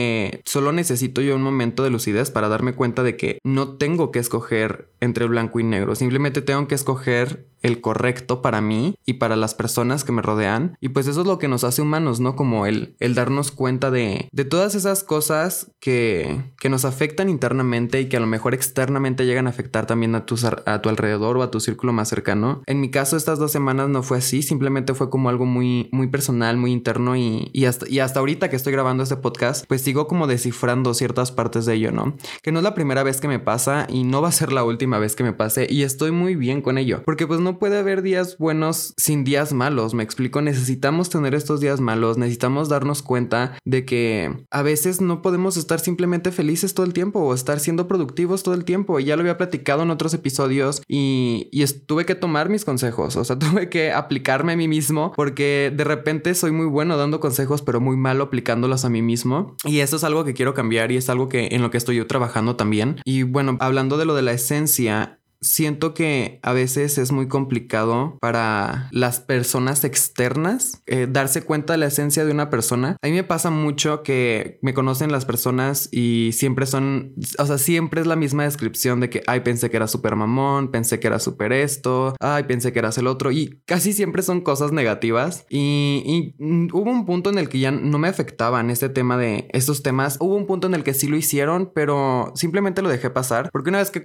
solo 0.44 0.72
necesito 0.72 1.20
yo 1.20 1.36
un 1.36 1.42
momento 1.42 1.82
de 1.82 1.90
lucidez 1.90 2.30
para 2.30 2.48
darme 2.48 2.74
cuenta 2.74 3.02
de 3.02 3.16
que 3.16 3.38
no 3.44 3.76
tengo 3.76 4.10
que 4.10 4.18
escoger 4.18 4.88
entre 5.00 5.26
blanco 5.26 5.60
y 5.60 5.64
negro, 5.64 5.94
simplemente 5.94 6.42
tengo 6.42 6.66
que 6.68 6.74
escoger 6.74 7.46
el 7.64 7.80
correcto 7.80 8.42
para 8.42 8.60
mí 8.60 8.94
y 9.06 9.14
para 9.14 9.36
las 9.36 9.54
personas 9.54 10.04
que 10.04 10.12
me 10.12 10.20
rodean. 10.20 10.76
Y 10.80 10.90
pues 10.90 11.06
eso 11.06 11.22
es 11.22 11.26
lo 11.26 11.38
que 11.38 11.48
nos 11.48 11.64
hace 11.64 11.80
humanos, 11.80 12.20
¿no? 12.20 12.36
Como 12.36 12.66
el, 12.66 12.94
el 13.00 13.14
darnos 13.14 13.50
cuenta 13.50 13.90
de, 13.90 14.28
de 14.30 14.44
todas 14.44 14.74
esas 14.74 15.02
cosas 15.02 15.70
que, 15.80 16.42
que 16.60 16.68
nos 16.68 16.84
afectan 16.84 17.30
internamente 17.30 18.02
y 18.02 18.10
que 18.10 18.18
a 18.18 18.20
lo 18.20 18.26
mejor 18.26 18.52
externamente 18.52 19.24
llegan 19.24 19.46
a 19.46 19.50
afectar 19.50 19.86
también 19.86 20.14
a 20.14 20.26
tu, 20.26 20.36
a 20.66 20.82
tu 20.82 20.88
alrededor 20.90 21.38
o 21.38 21.42
a 21.42 21.50
tu 21.50 21.58
círculo 21.58 21.94
más 21.94 22.10
cercano. 22.10 22.62
En 22.66 22.82
mi 22.82 22.90
caso, 22.90 23.16
estas 23.16 23.38
dos 23.38 23.52
semanas 23.52 23.88
no 23.88 24.02
fue 24.02 24.18
así, 24.18 24.42
simplemente 24.42 24.92
fue 24.92 25.08
como 25.08 25.30
algo 25.30 25.46
muy, 25.46 25.88
muy 25.90 26.08
personal, 26.08 26.58
muy 26.58 26.70
interno 26.70 27.16
y, 27.16 27.48
y, 27.54 27.64
hasta, 27.64 27.88
y 27.88 28.00
hasta 28.00 28.20
ahorita 28.20 28.50
que 28.50 28.56
estoy 28.56 28.74
grabando 28.74 29.02
este 29.02 29.16
podcast, 29.16 29.64
pues 29.66 29.80
sigo 29.84 30.08
como 30.08 30.26
descifrando 30.26 30.94
ciertas 30.94 31.30
partes 31.30 31.66
de 31.66 31.74
ello, 31.74 31.92
¿no? 31.92 32.16
Que 32.42 32.52
no 32.52 32.58
es 32.58 32.64
la 32.64 32.74
primera 32.74 33.02
vez 33.02 33.20
que 33.20 33.28
me 33.28 33.38
pasa 33.38 33.86
y 33.88 34.04
no 34.04 34.22
va 34.22 34.28
a 34.28 34.32
ser 34.32 34.52
la 34.52 34.64
última 34.64 34.98
vez 34.98 35.14
que 35.14 35.24
me 35.24 35.32
pase 35.32 35.66
y 35.70 35.82
estoy 35.82 36.10
muy 36.10 36.34
bien 36.34 36.62
con 36.62 36.78
ello, 36.78 37.02
porque 37.04 37.26
pues 37.26 37.40
no 37.40 37.58
puede 37.58 37.78
haber 37.78 38.02
días 38.02 38.38
buenos 38.38 38.94
sin 38.96 39.24
días 39.24 39.52
malos, 39.52 39.94
me 39.94 40.02
explico, 40.02 40.42
necesitamos 40.42 41.10
tener 41.10 41.34
estos 41.34 41.60
días 41.60 41.80
malos, 41.80 42.18
necesitamos 42.18 42.68
darnos 42.68 43.02
cuenta 43.02 43.58
de 43.64 43.84
que 43.84 44.44
a 44.50 44.62
veces 44.62 45.00
no 45.00 45.22
podemos 45.22 45.56
estar 45.56 45.80
simplemente 45.80 46.32
felices 46.32 46.74
todo 46.74 46.86
el 46.86 46.92
tiempo 46.92 47.20
o 47.20 47.34
estar 47.34 47.60
siendo 47.60 47.86
productivos 47.88 48.42
todo 48.42 48.54
el 48.54 48.64
tiempo. 48.64 48.98
Ya 49.00 49.16
lo 49.16 49.20
había 49.20 49.36
platicado 49.36 49.82
en 49.82 49.90
otros 49.90 50.14
episodios 50.14 50.82
y, 50.88 51.48
y 51.52 51.64
tuve 51.66 52.06
que 52.06 52.14
tomar 52.14 52.48
mis 52.48 52.64
consejos, 52.64 53.16
o 53.16 53.24
sea, 53.24 53.38
tuve 53.38 53.68
que 53.68 53.92
aplicarme 53.92 54.52
a 54.52 54.56
mí 54.56 54.68
mismo 54.68 55.12
porque 55.14 55.72
de 55.74 55.84
repente 55.84 56.34
soy 56.34 56.52
muy 56.52 56.66
bueno 56.66 56.96
dando 56.96 57.20
consejos, 57.20 57.62
pero 57.62 57.80
muy 57.80 57.96
malo 57.96 58.24
aplicándolos 58.24 58.84
a 58.84 58.90
mí 58.90 59.02
mismo. 59.02 59.56
Eso 59.80 59.96
es 59.96 60.04
algo 60.04 60.24
que 60.24 60.34
quiero 60.34 60.54
cambiar 60.54 60.92
y 60.92 60.96
es 60.96 61.08
algo 61.08 61.28
que 61.28 61.48
en 61.52 61.62
lo 61.62 61.70
que 61.70 61.78
estoy 61.78 61.96
yo 61.96 62.06
trabajando 62.06 62.56
también. 62.56 63.00
Y 63.04 63.22
bueno, 63.22 63.56
hablando 63.60 63.96
de 63.96 64.04
lo 64.04 64.14
de 64.14 64.22
la 64.22 64.32
esencia, 64.32 65.20
siento 65.44 65.92
que 65.92 66.40
a 66.42 66.52
veces 66.52 66.96
es 66.96 67.12
muy 67.12 67.28
complicado 67.28 68.16
para 68.20 68.88
las 68.92 69.20
personas 69.20 69.84
externas 69.84 70.82
eh, 70.86 71.06
darse 71.08 71.42
cuenta 71.42 71.74
de 71.74 71.78
la 71.78 71.86
esencia 71.86 72.24
de 72.24 72.32
una 72.32 72.48
persona. 72.48 72.96
A 73.02 73.06
mí 73.06 73.12
me 73.12 73.24
pasa 73.24 73.50
mucho 73.50 74.02
que 74.02 74.58
me 74.62 74.72
conocen 74.72 75.12
las 75.12 75.26
personas 75.26 75.90
y 75.92 76.30
siempre 76.32 76.64
son, 76.66 77.14
o 77.38 77.46
sea, 77.46 77.58
siempre 77.58 78.00
es 78.00 78.06
la 78.06 78.16
misma 78.16 78.44
descripción 78.44 79.00
de 79.00 79.10
que, 79.10 79.22
ay, 79.26 79.40
pensé 79.40 79.70
que 79.70 79.76
era 79.76 79.86
súper 79.86 80.16
mamón, 80.16 80.70
pensé 80.70 80.98
que 80.98 81.08
era 81.08 81.18
súper 81.18 81.52
esto, 81.52 82.16
ay, 82.20 82.44
pensé 82.44 82.72
que 82.72 82.78
eras 82.78 82.96
el 82.96 83.06
otro 83.06 83.30
y 83.30 83.60
casi 83.66 83.92
siempre 83.92 84.22
son 84.22 84.40
cosas 84.40 84.72
negativas 84.72 85.44
y, 85.50 86.34
mm, 86.38 86.68
hubo 86.72 86.90
un 86.90 87.04
punto 87.04 87.28
en 87.28 87.38
el 87.38 87.50
que 87.50 87.58
ya 87.58 87.70
no 87.70 87.98
me 87.98 88.08
afectaban 88.08 88.70
este 88.70 88.88
tema 88.88 89.18
de 89.18 89.48
estos 89.52 89.82
temas. 89.82 90.16
Hubo 90.20 90.36
un 90.36 90.46
punto 90.46 90.66
en 90.66 90.74
el 90.74 90.84
que 90.84 90.94
sí 90.94 91.06
lo 91.06 91.18
hicieron, 91.18 91.70
pero 91.74 92.32
simplemente 92.34 92.80
lo 92.80 92.88
dejé 92.88 93.10
pasar 93.10 93.50
porque 93.52 93.68
una 93.68 93.78
vez 93.78 93.90
que, 93.90 94.04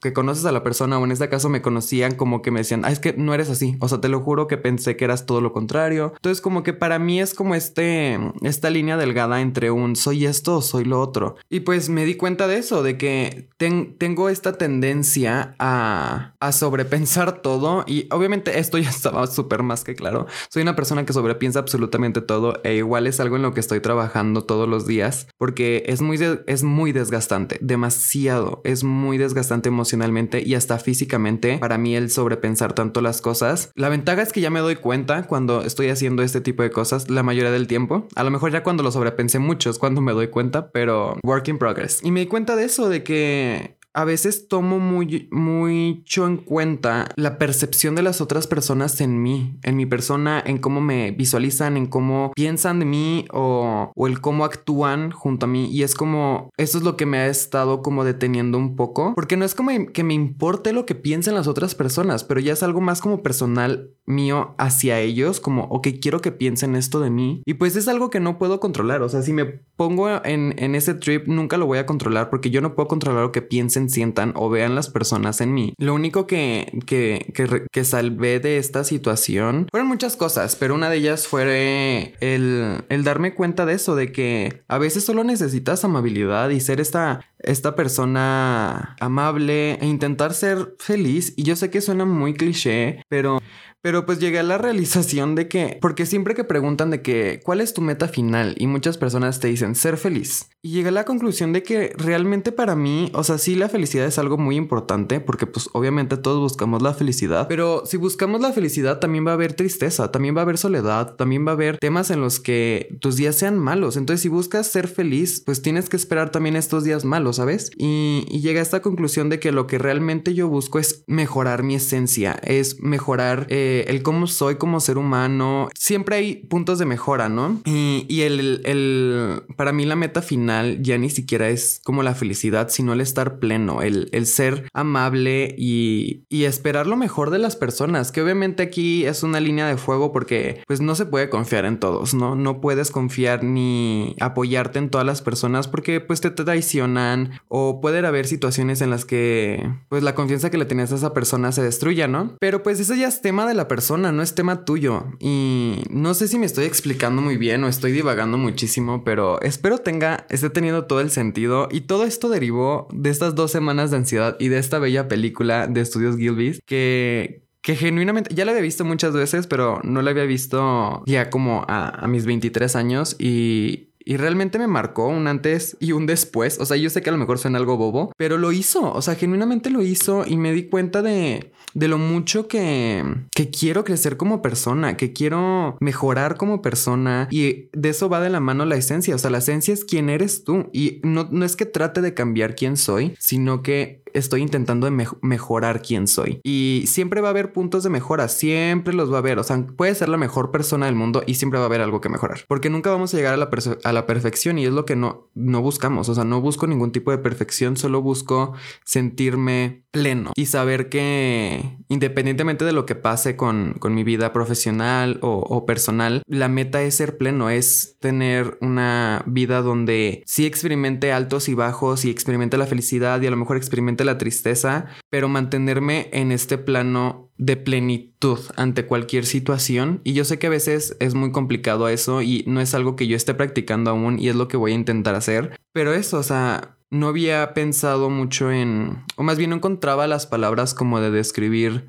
que 0.00 0.12
conoces 0.14 0.46
a 0.46 0.52
la 0.52 0.62
persona, 0.62 0.69
persona 0.70 1.00
o 1.00 1.04
en 1.04 1.10
este 1.10 1.28
caso 1.28 1.48
me 1.48 1.62
conocían 1.62 2.14
como 2.14 2.42
que 2.42 2.52
me 2.52 2.60
decían, 2.60 2.84
ah, 2.84 2.92
es 2.92 3.00
que 3.00 3.12
no 3.12 3.34
eres 3.34 3.50
así, 3.50 3.76
o 3.80 3.88
sea, 3.88 4.00
te 4.00 4.08
lo 4.08 4.20
juro 4.20 4.46
que 4.46 4.56
pensé 4.56 4.94
que 4.94 5.04
eras 5.04 5.26
todo 5.26 5.40
lo 5.40 5.52
contrario. 5.52 6.12
Entonces 6.14 6.40
como 6.40 6.62
que 6.62 6.72
para 6.72 7.00
mí 7.00 7.20
es 7.20 7.34
como 7.34 7.56
este, 7.56 8.20
esta 8.42 8.70
línea 8.70 8.96
delgada 8.96 9.40
entre 9.40 9.72
un 9.72 9.96
soy 9.96 10.26
esto 10.26 10.58
o 10.58 10.62
soy 10.62 10.84
lo 10.84 11.00
otro. 11.00 11.34
Y 11.48 11.60
pues 11.60 11.88
me 11.88 12.04
di 12.04 12.14
cuenta 12.14 12.46
de 12.46 12.58
eso, 12.58 12.84
de 12.84 12.96
que 12.96 13.48
tengo 13.56 14.28
esta 14.28 14.52
tendencia 14.52 15.56
a, 15.58 16.34
a 16.38 16.52
sobrepensar 16.52 17.42
todo 17.42 17.82
y 17.88 18.06
obviamente 18.12 18.60
esto 18.60 18.78
ya 18.78 18.90
estaba 18.90 19.26
súper 19.26 19.64
más 19.64 19.82
que 19.82 19.96
claro. 19.96 20.28
Soy 20.50 20.62
una 20.62 20.76
persona 20.76 21.04
que 21.04 21.12
sobrepiensa 21.12 21.58
absolutamente 21.58 22.20
todo 22.20 22.60
e 22.62 22.76
igual 22.76 23.08
es 23.08 23.18
algo 23.18 23.34
en 23.34 23.42
lo 23.42 23.54
que 23.54 23.60
estoy 23.60 23.80
trabajando 23.80 24.42
todos 24.42 24.68
los 24.68 24.86
días 24.86 25.26
porque 25.36 25.82
es 25.86 26.00
muy, 26.00 26.18
es 26.46 26.62
muy 26.62 26.92
desgastante, 26.92 27.58
demasiado, 27.60 28.60
es 28.64 28.84
muy 28.84 29.18
desgastante 29.18 29.68
emocionalmente 29.68 30.42
y 30.44 30.54
hasta 30.60 30.78
físicamente 30.78 31.58
para 31.58 31.78
mí 31.78 31.96
el 31.96 32.10
sobrepensar 32.10 32.74
tanto 32.74 33.00
las 33.00 33.20
cosas. 33.20 33.72
La 33.74 33.88
ventaja 33.88 34.22
es 34.22 34.32
que 34.32 34.40
ya 34.40 34.50
me 34.50 34.60
doy 34.60 34.76
cuenta 34.76 35.26
cuando 35.26 35.62
estoy 35.62 35.88
haciendo 35.88 36.22
este 36.22 36.40
tipo 36.40 36.62
de 36.62 36.70
cosas 36.70 37.10
la 37.10 37.22
mayoría 37.22 37.50
del 37.50 37.66
tiempo. 37.66 38.06
A 38.14 38.22
lo 38.24 38.30
mejor 38.30 38.52
ya 38.52 38.62
cuando 38.62 38.82
lo 38.82 38.92
sobrepensé 38.92 39.38
mucho 39.38 39.70
es 39.70 39.78
cuando 39.78 40.00
me 40.00 40.12
doy 40.12 40.28
cuenta, 40.28 40.70
pero 40.70 41.16
work 41.22 41.48
in 41.48 41.58
progress. 41.58 42.00
Y 42.04 42.10
me 42.10 42.20
di 42.20 42.26
cuenta 42.26 42.56
de 42.56 42.64
eso, 42.64 42.88
de 42.88 43.02
que 43.02 43.79
a 43.92 44.04
veces 44.04 44.46
tomo 44.48 44.78
muy, 44.78 45.28
mucho 45.32 46.26
en 46.26 46.36
cuenta 46.36 47.08
la 47.16 47.38
percepción 47.38 47.94
de 47.94 48.02
las 48.02 48.20
otras 48.20 48.46
personas 48.46 49.00
en 49.00 49.22
mí, 49.22 49.58
en 49.62 49.76
mi 49.76 49.86
persona, 49.86 50.42
en 50.44 50.58
cómo 50.58 50.80
me 50.80 51.10
visualizan, 51.10 51.76
en 51.76 51.86
cómo 51.86 52.32
piensan 52.34 52.78
de 52.78 52.84
mí 52.84 53.26
o, 53.32 53.92
o, 53.94 54.06
el 54.06 54.20
cómo 54.20 54.44
actúan 54.44 55.10
junto 55.10 55.46
a 55.46 55.48
mí. 55.48 55.68
Y 55.70 55.82
es 55.82 55.94
como, 55.94 56.50
eso 56.56 56.78
es 56.78 56.84
lo 56.84 56.96
que 56.96 57.06
me 57.06 57.18
ha 57.18 57.26
estado 57.26 57.82
como 57.82 58.04
deteniendo 58.04 58.58
un 58.58 58.76
poco, 58.76 59.14
porque 59.14 59.36
no 59.36 59.44
es 59.44 59.54
como 59.54 59.70
que 59.92 60.04
me 60.04 60.14
importe 60.14 60.72
lo 60.72 60.86
que 60.86 60.94
piensen 60.94 61.34
las 61.34 61.48
otras 61.48 61.74
personas, 61.74 62.22
pero 62.24 62.40
ya 62.40 62.52
es 62.52 62.62
algo 62.62 62.80
más 62.80 63.00
como 63.00 63.22
personal 63.22 63.90
mío 64.06 64.54
hacia 64.58 65.00
ellos, 65.00 65.40
como, 65.40 65.64
ok, 65.64 65.88
quiero 66.00 66.20
que 66.20 66.32
piensen 66.32 66.76
esto 66.76 67.00
de 67.00 67.10
mí. 67.10 67.42
Y 67.44 67.54
pues 67.54 67.76
es 67.76 67.88
algo 67.88 68.10
que 68.10 68.20
no 68.20 68.38
puedo 68.38 68.60
controlar. 68.60 69.02
O 69.02 69.08
sea, 69.08 69.22
si 69.22 69.32
me 69.32 69.46
pongo 69.46 70.08
en, 70.24 70.54
en 70.58 70.74
ese 70.74 70.94
trip, 70.94 71.26
nunca 71.26 71.56
lo 71.56 71.66
voy 71.66 71.78
a 71.78 71.86
controlar 71.86 72.30
porque 72.30 72.50
yo 72.50 72.60
no 72.60 72.74
puedo 72.74 72.88
controlar 72.88 73.22
lo 73.22 73.32
que 73.32 73.42
piensen 73.42 73.79
sientan 73.88 74.32
o 74.36 74.50
vean 74.50 74.74
las 74.74 74.90
personas 74.90 75.40
en 75.40 75.54
mí. 75.54 75.74
Lo 75.78 75.94
único 75.94 76.26
que, 76.26 76.78
que, 76.86 77.32
que, 77.70 77.84
salvé 77.84 78.40
de 78.40 78.58
esta 78.58 78.84
situación 78.84 79.66
fueron 79.70 79.88
muchas 79.88 80.16
cosas, 80.16 80.56
pero 80.56 80.74
una 80.74 80.90
de 80.90 80.96
ellas 80.98 81.26
fue 81.26 82.14
el, 82.20 82.84
el 82.88 83.04
darme 83.04 83.34
cuenta 83.34 83.66
de 83.66 83.74
eso, 83.74 83.96
de 83.96 84.12
que 84.12 84.62
a 84.68 84.78
veces 84.78 85.04
solo 85.04 85.24
necesitas 85.24 85.84
amabilidad 85.84 86.50
y 86.50 86.60
ser 86.60 86.80
esta, 86.80 87.20
esta 87.38 87.74
persona 87.74 88.96
amable 89.00 89.74
e 89.74 89.86
intentar 89.86 90.34
ser 90.34 90.74
feliz. 90.78 91.32
Y 91.36 91.44
yo 91.44 91.56
sé 91.56 91.70
que 91.70 91.80
suena 91.80 92.04
muy 92.04 92.34
cliché, 92.34 93.02
pero 93.08 93.40
pero 93.82 94.06
pues 94.06 94.18
llegué 94.18 94.38
a 94.38 94.42
la 94.42 94.58
realización 94.58 95.34
de 95.34 95.48
que, 95.48 95.78
porque 95.80 96.06
siempre 96.06 96.34
que 96.34 96.44
preguntan 96.44 96.90
de 96.90 97.02
que, 97.02 97.40
¿cuál 97.44 97.60
es 97.60 97.74
tu 97.74 97.80
meta 97.80 98.08
final? 98.08 98.54
Y 98.58 98.66
muchas 98.66 98.98
personas 98.98 99.40
te 99.40 99.48
dicen 99.48 99.74
ser 99.74 99.96
feliz. 99.96 100.50
Y 100.62 100.72
llegué 100.72 100.88
a 100.88 100.92
la 100.92 101.04
conclusión 101.04 101.52
de 101.52 101.62
que 101.62 101.92
realmente 101.96 102.52
para 102.52 102.76
mí, 102.76 103.10
o 103.14 103.24
sea, 103.24 103.38
sí 103.38 103.54
la 103.54 103.68
felicidad 103.68 104.06
es 104.06 104.18
algo 104.18 104.36
muy 104.36 104.56
importante, 104.56 105.20
porque 105.20 105.46
pues 105.46 105.70
obviamente 105.72 106.16
todos 106.16 106.40
buscamos 106.40 106.82
la 106.82 106.92
felicidad, 106.92 107.48
pero 107.48 107.84
si 107.86 107.96
buscamos 107.96 108.40
la 108.40 108.52
felicidad 108.52 108.98
también 108.98 109.26
va 109.26 109.30
a 109.30 109.34
haber 109.34 109.54
tristeza, 109.54 110.10
también 110.10 110.36
va 110.36 110.40
a 110.40 110.42
haber 110.42 110.58
soledad, 110.58 111.16
también 111.16 111.46
va 111.46 111.52
a 111.52 111.54
haber 111.54 111.78
temas 111.78 112.10
en 112.10 112.20
los 112.20 112.40
que 112.40 112.96
tus 113.00 113.16
días 113.16 113.36
sean 113.36 113.58
malos. 113.58 113.96
Entonces 113.96 114.22
si 114.22 114.28
buscas 114.28 114.66
ser 114.66 114.88
feliz, 114.88 115.42
pues 115.44 115.62
tienes 115.62 115.88
que 115.88 115.96
esperar 115.96 116.30
también 116.30 116.56
estos 116.56 116.84
días 116.84 117.04
malos, 117.04 117.36
¿sabes? 117.36 117.70
Y, 117.78 118.26
y 118.28 118.40
llegué 118.40 118.58
a 118.58 118.62
esta 118.62 118.82
conclusión 118.82 119.30
de 119.30 119.40
que 119.40 119.52
lo 119.52 119.66
que 119.66 119.78
realmente 119.78 120.34
yo 120.34 120.48
busco 120.48 120.78
es 120.78 121.04
mejorar 121.06 121.62
mi 121.62 121.74
esencia, 121.74 122.38
es 122.42 122.80
mejorar... 122.80 123.46
Eh, 123.48 123.69
el 123.88 124.02
cómo 124.02 124.26
soy 124.26 124.56
como 124.56 124.80
ser 124.80 124.98
humano, 124.98 125.68
siempre 125.74 126.16
hay 126.16 126.34
puntos 126.36 126.78
de 126.78 126.86
mejora, 126.86 127.28
¿no? 127.28 127.60
Y, 127.64 128.20
el, 128.22 128.60
el, 128.64 129.42
para 129.56 129.72
mí 129.72 129.84
la 129.84 129.96
meta 129.96 130.22
final 130.22 130.82
ya 130.82 130.98
ni 130.98 131.10
siquiera 131.10 131.48
es 131.48 131.80
como 131.84 132.02
la 132.02 132.14
felicidad, 132.14 132.68
sino 132.68 132.92
el 132.92 133.00
estar 133.00 133.38
pleno, 133.38 133.82
el, 133.82 134.08
el 134.12 134.26
ser 134.26 134.68
amable 134.74 135.54
y, 135.56 136.24
y 136.28 136.44
esperar 136.44 136.86
lo 136.86 136.96
mejor 136.96 137.30
de 137.30 137.38
las 137.38 137.56
personas, 137.56 138.12
que 138.12 138.22
obviamente 138.22 138.62
aquí 138.62 139.04
es 139.06 139.22
una 139.22 139.40
línea 139.40 139.66
de 139.66 139.76
fuego 139.76 140.12
porque 140.12 140.62
pues 140.66 140.80
no 140.80 140.94
se 140.94 141.06
puede 141.06 141.30
confiar 141.30 141.64
en 141.64 141.78
todos, 141.78 142.14
¿no? 142.14 142.34
No 142.34 142.60
puedes 142.60 142.90
confiar 142.90 143.44
ni 143.44 144.16
apoyarte 144.20 144.78
en 144.78 144.90
todas 144.90 145.06
las 145.06 145.22
personas 145.22 145.68
porque 145.68 146.00
pues 146.00 146.20
te, 146.20 146.30
traicionan 146.30 147.40
o 147.48 147.80
puede 147.80 148.06
haber 148.06 148.26
situaciones 148.26 148.80
en 148.80 148.90
las 148.90 149.04
que 149.04 149.70
pues 149.88 150.02
la 150.02 150.14
confianza 150.14 150.50
que 150.50 150.58
le 150.58 150.64
tenías 150.64 150.92
a 150.92 150.96
esa 150.96 151.12
persona 151.12 151.52
se 151.52 151.62
destruya, 151.62 152.08
¿no? 152.08 152.36
Pero 152.40 152.62
pues 152.62 152.80
eso 152.80 152.94
ya 152.94 153.08
es 153.08 153.20
tema 153.20 153.46
de 153.46 153.54
la 153.60 153.68
persona, 153.68 154.10
no 154.10 154.22
es 154.22 154.34
tema 154.34 154.64
tuyo. 154.64 155.04
Y 155.18 155.82
no 155.90 156.14
sé 156.14 156.28
si 156.28 156.38
me 156.38 156.46
estoy 156.46 156.64
explicando 156.64 157.22
muy 157.22 157.36
bien 157.36 157.62
o 157.62 157.68
estoy 157.68 157.92
divagando 157.92 158.38
muchísimo, 158.38 159.04
pero 159.04 159.40
espero 159.42 159.78
tenga, 159.78 160.26
esté 160.30 160.50
teniendo 160.50 160.86
todo 160.86 161.00
el 161.00 161.10
sentido. 161.10 161.68
Y 161.70 161.82
todo 161.82 162.04
esto 162.04 162.28
derivó 162.28 162.88
de 162.92 163.10
estas 163.10 163.34
dos 163.34 163.52
semanas 163.52 163.90
de 163.90 163.98
ansiedad 163.98 164.36
y 164.40 164.48
de 164.48 164.58
esta 164.58 164.78
bella 164.78 165.08
película 165.08 165.66
de 165.66 165.80
Estudios 165.80 166.16
Gilbis 166.16 166.60
que, 166.64 167.44
que 167.60 167.76
genuinamente 167.76 168.34
ya 168.34 168.44
la 168.44 168.52
había 168.52 168.62
visto 168.62 168.84
muchas 168.84 169.12
veces, 169.12 169.46
pero 169.46 169.80
no 169.84 170.00
la 170.02 170.10
había 170.10 170.24
visto 170.24 171.02
ya 171.06 171.28
como 171.28 171.64
a, 171.68 171.90
a 171.90 172.08
mis 172.08 172.24
23 172.24 172.76
años 172.76 173.16
y, 173.18 173.89
y 174.10 174.16
realmente 174.16 174.58
me 174.58 174.66
marcó 174.66 175.06
un 175.06 175.28
antes 175.28 175.76
y 175.78 175.92
un 175.92 176.04
después. 176.04 176.58
O 176.58 176.66
sea, 176.66 176.76
yo 176.76 176.90
sé 176.90 177.00
que 177.00 177.10
a 177.10 177.12
lo 177.12 177.18
mejor 177.18 177.38
suena 177.38 177.58
algo 177.58 177.76
bobo, 177.76 178.12
pero 178.16 178.38
lo 178.38 178.50
hizo. 178.50 178.92
O 178.92 179.00
sea, 179.02 179.14
genuinamente 179.14 179.70
lo 179.70 179.82
hizo 179.82 180.24
y 180.26 180.36
me 180.36 180.52
di 180.52 180.64
cuenta 180.64 181.00
de, 181.00 181.52
de 181.74 181.86
lo 181.86 181.96
mucho 181.96 182.48
que, 182.48 183.04
que 183.32 183.50
quiero 183.50 183.84
crecer 183.84 184.16
como 184.16 184.42
persona, 184.42 184.96
que 184.96 185.12
quiero 185.12 185.76
mejorar 185.78 186.36
como 186.36 186.60
persona. 186.60 187.28
Y 187.30 187.68
de 187.72 187.90
eso 187.90 188.08
va 188.08 188.20
de 188.20 188.30
la 188.30 188.40
mano 188.40 188.64
la 188.64 188.74
esencia. 188.74 189.14
O 189.14 189.18
sea, 189.18 189.30
la 189.30 189.38
esencia 189.38 189.72
es 189.72 189.84
quién 189.84 190.10
eres 190.10 190.42
tú. 190.42 190.70
Y 190.72 191.00
no, 191.04 191.28
no 191.30 191.44
es 191.44 191.54
que 191.54 191.66
trate 191.66 192.00
de 192.00 192.12
cambiar 192.12 192.56
quién 192.56 192.76
soy, 192.76 193.14
sino 193.20 193.62
que 193.62 194.02
estoy 194.14 194.42
intentando 194.42 194.90
mejorar 194.90 195.82
quién 195.82 196.06
soy. 196.06 196.40
Y 196.44 196.84
siempre 196.86 197.20
va 197.20 197.28
a 197.28 197.30
haber 197.30 197.52
puntos 197.52 197.82
de 197.82 197.90
mejora, 197.90 198.28
siempre 198.28 198.94
los 198.94 199.10
va 199.10 199.16
a 199.16 199.18
haber. 199.18 199.38
O 199.38 199.44
sea, 199.44 199.66
puede 199.76 199.94
ser 199.94 200.08
la 200.08 200.16
mejor 200.16 200.50
persona 200.50 200.86
del 200.86 200.94
mundo 200.94 201.22
y 201.26 201.34
siempre 201.34 201.58
va 201.58 201.64
a 201.64 201.68
haber 201.68 201.80
algo 201.80 202.00
que 202.00 202.08
mejorar. 202.08 202.40
Porque 202.48 202.70
nunca 202.70 202.90
vamos 202.90 203.12
a 203.12 203.16
llegar 203.16 203.34
a 203.34 203.36
la, 203.36 203.50
a 203.84 203.92
la 203.92 204.06
perfección 204.06 204.58
y 204.58 204.66
es 204.66 204.72
lo 204.72 204.84
que 204.84 204.96
no, 204.96 205.28
no 205.34 205.62
buscamos. 205.62 206.08
O 206.08 206.14
sea, 206.14 206.24
no 206.24 206.40
busco 206.40 206.66
ningún 206.66 206.92
tipo 206.92 207.10
de 207.10 207.18
perfección, 207.18 207.76
solo 207.76 208.02
busco 208.02 208.54
sentirme 208.84 209.84
pleno 209.90 210.32
y 210.36 210.46
saber 210.46 210.88
que 210.88 211.78
independientemente 211.88 212.64
de 212.64 212.72
lo 212.72 212.86
que 212.86 212.94
pase 212.94 213.36
con, 213.36 213.74
con 213.78 213.94
mi 213.94 214.04
vida 214.04 214.32
profesional 214.32 215.18
o, 215.22 215.38
o, 215.38 215.66
personal, 215.66 216.22
la 216.26 216.48
meta 216.48 216.82
es 216.82 216.94
ser 216.94 217.16
pleno, 217.16 217.50
es 217.50 217.96
tener 218.00 218.56
una 218.60 219.24
vida 219.26 219.62
donde 219.62 220.22
sí 220.26 220.46
experimente 220.46 221.12
altos 221.12 221.48
y 221.48 221.54
bajos 221.54 222.04
y 222.04 222.10
experimente 222.10 222.56
la 222.56 222.66
felicidad 222.66 223.20
y 223.20 223.26
a 223.26 223.30
lo 223.30 223.36
mejor 223.36 223.56
experimente 223.56 223.99
la 224.04 224.18
tristeza, 224.18 224.86
pero 225.10 225.28
mantenerme 225.28 226.08
en 226.12 226.32
este 226.32 226.58
plano 226.58 227.30
de 227.36 227.56
plenitud 227.56 228.38
ante 228.56 228.86
cualquier 228.86 229.24
situación. 229.24 230.00
Y 230.04 230.12
yo 230.12 230.24
sé 230.24 230.38
que 230.38 230.46
a 230.46 230.50
veces 230.50 230.96
es 231.00 231.14
muy 231.14 231.32
complicado 231.32 231.88
eso 231.88 232.22
y 232.22 232.44
no 232.46 232.60
es 232.60 232.74
algo 232.74 232.96
que 232.96 233.06
yo 233.06 233.16
esté 233.16 233.34
practicando 233.34 233.90
aún 233.90 234.18
y 234.18 234.28
es 234.28 234.36
lo 234.36 234.48
que 234.48 234.56
voy 234.56 234.72
a 234.72 234.76
intentar 234.76 235.14
hacer. 235.14 235.58
Pero 235.72 235.94
eso, 235.94 236.18
o 236.18 236.22
sea, 236.22 236.76
no 236.90 237.08
había 237.08 237.54
pensado 237.54 238.10
mucho 238.10 238.50
en, 238.50 239.04
o 239.16 239.22
más 239.22 239.38
bien 239.38 239.50
no 239.50 239.56
encontraba 239.56 240.06
las 240.06 240.26
palabras 240.26 240.74
como 240.74 241.00
de 241.00 241.10
describir 241.10 241.88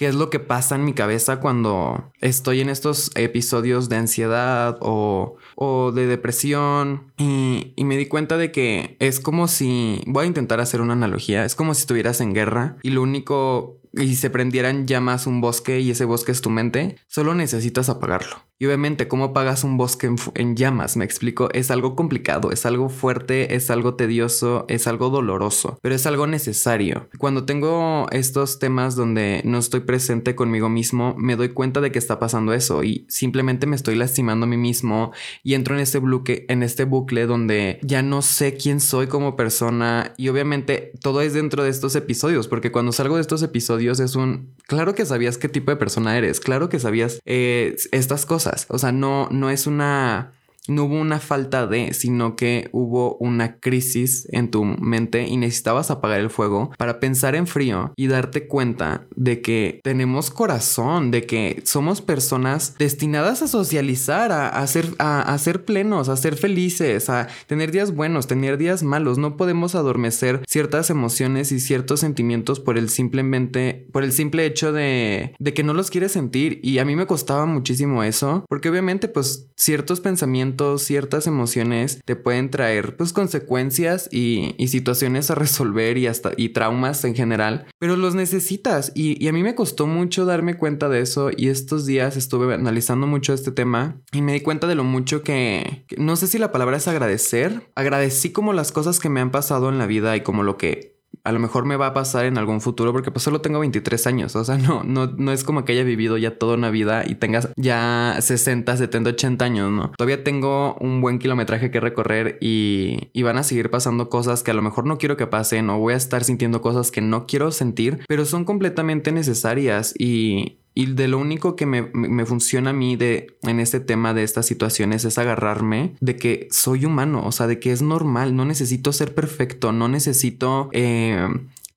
qué 0.00 0.06
es 0.06 0.14
lo 0.14 0.30
que 0.30 0.38
pasa 0.40 0.76
en 0.76 0.86
mi 0.86 0.94
cabeza 0.94 1.40
cuando 1.40 2.10
estoy 2.22 2.62
en 2.62 2.70
estos 2.70 3.10
episodios 3.16 3.90
de 3.90 3.96
ansiedad 3.96 4.78
o, 4.80 5.36
o 5.56 5.92
de 5.92 6.06
depresión 6.06 7.12
y, 7.18 7.74
y, 7.76 7.84
me 7.84 7.98
di 7.98 8.06
cuenta 8.06 8.38
de 8.38 8.50
que 8.50 8.96
es 8.98 9.20
como 9.20 9.46
si, 9.46 10.00
voy 10.06 10.24
a 10.24 10.28
intentar 10.28 10.58
hacer 10.58 10.80
una 10.80 10.94
analogía, 10.94 11.44
es 11.44 11.54
como 11.54 11.74
si 11.74 11.82
estuvieras 11.82 12.22
en 12.22 12.32
guerra 12.32 12.78
y 12.82 12.92
lo 12.92 13.02
único 13.02 13.79
y 13.92 14.16
se 14.16 14.30
prendieran 14.30 14.86
llamas 14.86 15.26
un 15.26 15.40
bosque 15.40 15.80
y 15.80 15.90
ese 15.90 16.04
bosque 16.04 16.32
es 16.32 16.40
tu 16.40 16.50
mente, 16.50 16.96
solo 17.06 17.34
necesitas 17.34 17.88
apagarlo. 17.88 18.50
Y 18.62 18.66
obviamente, 18.66 19.08
¿cómo 19.08 19.24
apagas 19.24 19.64
un 19.64 19.78
bosque 19.78 20.14
en, 20.34 20.54
llamas? 20.54 20.98
Me 20.98 21.06
explico, 21.06 21.48
es 21.54 21.70
algo 21.70 21.96
complicado, 21.96 22.52
es 22.52 22.66
algo 22.66 22.90
fuerte, 22.90 23.54
es 23.54 23.70
algo 23.70 23.94
tedioso, 23.94 24.66
es 24.68 24.86
algo 24.86 25.08
doloroso, 25.08 25.78
pero 25.80 25.94
es 25.94 26.04
algo 26.04 26.26
necesario. 26.26 27.08
Cuando 27.16 27.46
tengo 27.46 28.06
estos 28.10 28.58
temas 28.58 28.96
donde 28.96 29.40
no 29.46 29.56
estoy 29.56 29.80
presente 29.80 30.34
conmigo 30.34 30.68
mismo, 30.68 31.14
me 31.16 31.36
doy 31.36 31.48
cuenta 31.50 31.80
de 31.80 31.90
que 31.90 31.98
está 31.98 32.18
pasando 32.18 32.52
eso 32.52 32.84
y 32.84 33.06
simplemente 33.08 33.66
me 33.66 33.76
estoy 33.76 33.94
lastimando 33.94 34.44
a 34.44 34.48
mí 34.48 34.58
mismo 34.58 35.12
y 35.42 35.54
entro 35.54 35.74
en 35.74 35.80
este 35.80 35.96
bucle, 35.96 36.44
en 36.50 36.62
este 36.62 36.84
bucle 36.84 37.24
donde 37.24 37.78
ya 37.82 38.02
no 38.02 38.20
sé 38.20 38.58
quién 38.58 38.80
soy 38.80 39.06
como 39.06 39.36
persona 39.36 40.12
y 40.18 40.28
obviamente 40.28 40.92
todo 41.00 41.22
es 41.22 41.32
dentro 41.32 41.64
de 41.64 41.70
estos 41.70 41.96
episodios, 41.96 42.46
porque 42.46 42.70
cuando 42.70 42.92
salgo 42.92 43.14
de 43.14 43.22
estos 43.22 43.42
episodios 43.42 43.79
Dios 43.80 43.98
es 44.00 44.14
un, 44.14 44.54
claro 44.66 44.94
que 44.94 45.04
sabías 45.04 45.38
qué 45.38 45.48
tipo 45.48 45.70
de 45.72 45.76
persona 45.76 46.16
eres, 46.16 46.38
claro 46.38 46.68
que 46.68 46.78
sabías 46.78 47.20
eh, 47.24 47.76
estas 47.90 48.26
cosas, 48.26 48.66
o 48.68 48.78
sea, 48.78 48.92
no, 48.92 49.28
no 49.30 49.50
es 49.50 49.66
una 49.66 50.32
no 50.70 50.84
hubo 50.84 51.00
una 51.00 51.18
falta 51.18 51.66
de, 51.66 51.92
sino 51.92 52.36
que 52.36 52.68
hubo 52.72 53.16
una 53.16 53.58
crisis 53.58 54.26
en 54.30 54.50
tu 54.50 54.64
mente 54.64 55.26
y 55.26 55.36
necesitabas 55.36 55.90
apagar 55.90 56.20
el 56.20 56.30
fuego 56.30 56.70
para 56.78 57.00
pensar 57.00 57.34
en 57.34 57.46
frío 57.46 57.92
y 57.96 58.06
darte 58.06 58.46
cuenta 58.46 59.06
de 59.16 59.40
que 59.42 59.80
tenemos 59.82 60.30
corazón, 60.30 61.10
de 61.10 61.26
que 61.26 61.62
somos 61.64 62.00
personas 62.00 62.74
destinadas 62.78 63.42
a 63.42 63.48
socializar, 63.48 64.32
a, 64.32 64.48
a, 64.48 64.66
ser, 64.66 64.86
a, 64.98 65.38
plenos, 65.66 66.08
a 66.08 66.16
ser 66.16 66.36
felices, 66.36 67.10
a 67.10 67.28
tener 67.46 67.70
días 67.70 67.94
buenos, 67.94 68.26
tener 68.26 68.56
días 68.56 68.82
malos. 68.82 69.18
No 69.18 69.36
podemos 69.36 69.74
adormecer 69.74 70.42
ciertas 70.46 70.90
emociones 70.90 71.52
y 71.52 71.60
ciertos 71.60 72.00
sentimientos 72.00 72.60
por 72.60 72.78
el 72.78 72.88
simplemente, 72.88 73.86
por 73.92 74.04
el 74.04 74.12
simple 74.12 74.46
hecho 74.46 74.72
de, 74.72 75.34
de 75.38 75.54
que 75.54 75.62
no 75.62 75.74
los 75.74 75.90
quieres 75.90 76.12
sentir. 76.12 76.60
Y 76.62 76.78
a 76.78 76.84
mí 76.84 76.96
me 76.96 77.06
costaba 77.06 77.46
muchísimo 77.46 78.02
eso, 78.02 78.44
porque 78.48 78.68
obviamente 78.68 79.08
pues 79.08 79.48
ciertos 79.56 80.00
pensamientos, 80.00 80.59
ciertas 80.78 81.26
emociones 81.26 82.00
te 82.04 82.16
pueden 82.16 82.50
traer 82.50 82.96
pues 82.96 83.12
consecuencias 83.12 84.08
y, 84.12 84.54
y 84.58 84.68
situaciones 84.68 85.30
a 85.30 85.34
resolver 85.34 85.98
y 85.98 86.06
hasta 86.06 86.32
y 86.36 86.50
traumas 86.50 87.04
en 87.04 87.14
general, 87.14 87.66
pero 87.78 87.96
los 87.96 88.14
necesitas. 88.14 88.92
Y, 88.94 89.28
a 89.28 89.32
mí 89.32 89.42
me 89.42 89.54
costó 89.54 89.86
mucho 89.86 90.24
darme 90.24 90.56
cuenta 90.56 90.88
de 90.88 91.00
eso 91.00 91.30
y 91.36 91.48
estos 91.48 91.86
días 91.86 92.16
estuve 92.16 92.52
analizando 92.54 93.06
mucho 93.06 93.32
este 93.32 93.52
tema 93.52 94.00
y 94.12 94.22
me 94.22 94.32
di 94.32 94.40
cuenta 94.40 94.66
de 94.66 94.74
lo 94.74 94.84
mucho 94.84 95.22
que 95.22 95.84
no 95.96 96.16
sé 96.16 96.26
si 96.26 96.38
la 96.38 96.52
palabra 96.52 96.76
es 96.76 96.88
agradecer. 96.88 97.70
Agradecí 97.74 98.32
como 98.32 98.52
las 98.52 98.72
cosas 98.72 98.98
que 98.98 99.08
me 99.08 99.20
han 99.20 99.30
pasado 99.30 99.68
en 99.68 99.78
la 99.78 99.86
vida 99.86 100.16
y 100.16 100.22
como 100.22 100.42
lo 100.42 100.56
que 100.56 100.99
a 101.24 101.32
lo 101.32 101.38
mejor 101.38 101.64
me 101.64 101.76
va 101.76 101.88
a 101.88 101.94
pasar 101.94 102.24
en 102.24 102.38
algún 102.38 102.60
futuro 102.60 102.92
porque 102.92 103.10
pues 103.10 103.22
solo 103.22 103.40
tengo 103.40 103.60
23 103.60 104.06
años, 104.06 104.36
o 104.36 104.44
sea, 104.44 104.56
no, 104.56 104.82
no, 104.84 105.06
no 105.06 105.32
es 105.32 105.44
como 105.44 105.64
que 105.64 105.72
haya 105.72 105.84
vivido 105.84 106.16
ya 106.16 106.38
toda 106.38 106.54
una 106.54 106.70
vida 106.70 107.04
y 107.06 107.16
tengas 107.16 107.48
ya 107.56 108.16
60, 108.18 108.76
70, 108.76 109.10
80 109.10 109.44
años, 109.44 109.70
¿no? 109.70 109.92
Todavía 109.96 110.24
tengo 110.24 110.74
un 110.80 111.00
buen 111.00 111.18
kilometraje 111.18 111.70
que 111.70 111.80
recorrer 111.80 112.38
y, 112.40 113.10
y 113.12 113.22
van 113.22 113.38
a 113.38 113.42
seguir 113.42 113.70
pasando 113.70 114.08
cosas 114.08 114.42
que 114.42 114.50
a 114.50 114.54
lo 114.54 114.62
mejor 114.62 114.86
no 114.86 114.98
quiero 114.98 115.16
que 115.16 115.26
pasen 115.26 115.68
o 115.70 115.78
voy 115.78 115.94
a 115.94 115.96
estar 115.96 116.24
sintiendo 116.24 116.62
cosas 116.62 116.90
que 116.90 117.00
no 117.00 117.26
quiero 117.26 117.50
sentir, 117.50 118.00
pero 118.08 118.24
son 118.24 118.44
completamente 118.44 119.12
necesarias 119.12 119.94
y, 119.98 120.60
y 120.74 120.86
de 120.86 121.08
lo 121.08 121.18
único 121.18 121.56
que 121.56 121.66
me, 121.66 121.82
me, 121.92 122.24
funciona 122.26 122.70
a 122.70 122.72
mí 122.72 122.96
de, 122.96 123.36
en 123.42 123.60
este 123.60 123.80
tema 123.80 124.14
de 124.14 124.22
estas 124.22 124.46
situaciones 124.46 125.04
es 125.04 125.18
agarrarme 125.18 125.94
de 126.00 126.16
que 126.16 126.48
soy 126.50 126.84
humano, 126.84 127.26
o 127.26 127.32
sea, 127.32 127.46
de 127.46 127.58
que 127.58 127.72
es 127.72 127.82
normal, 127.82 128.36
no 128.36 128.44
necesito 128.44 128.92
ser 128.92 129.14
perfecto, 129.14 129.72
no 129.72 129.88
necesito... 129.88 130.68
Eh, 130.72 131.28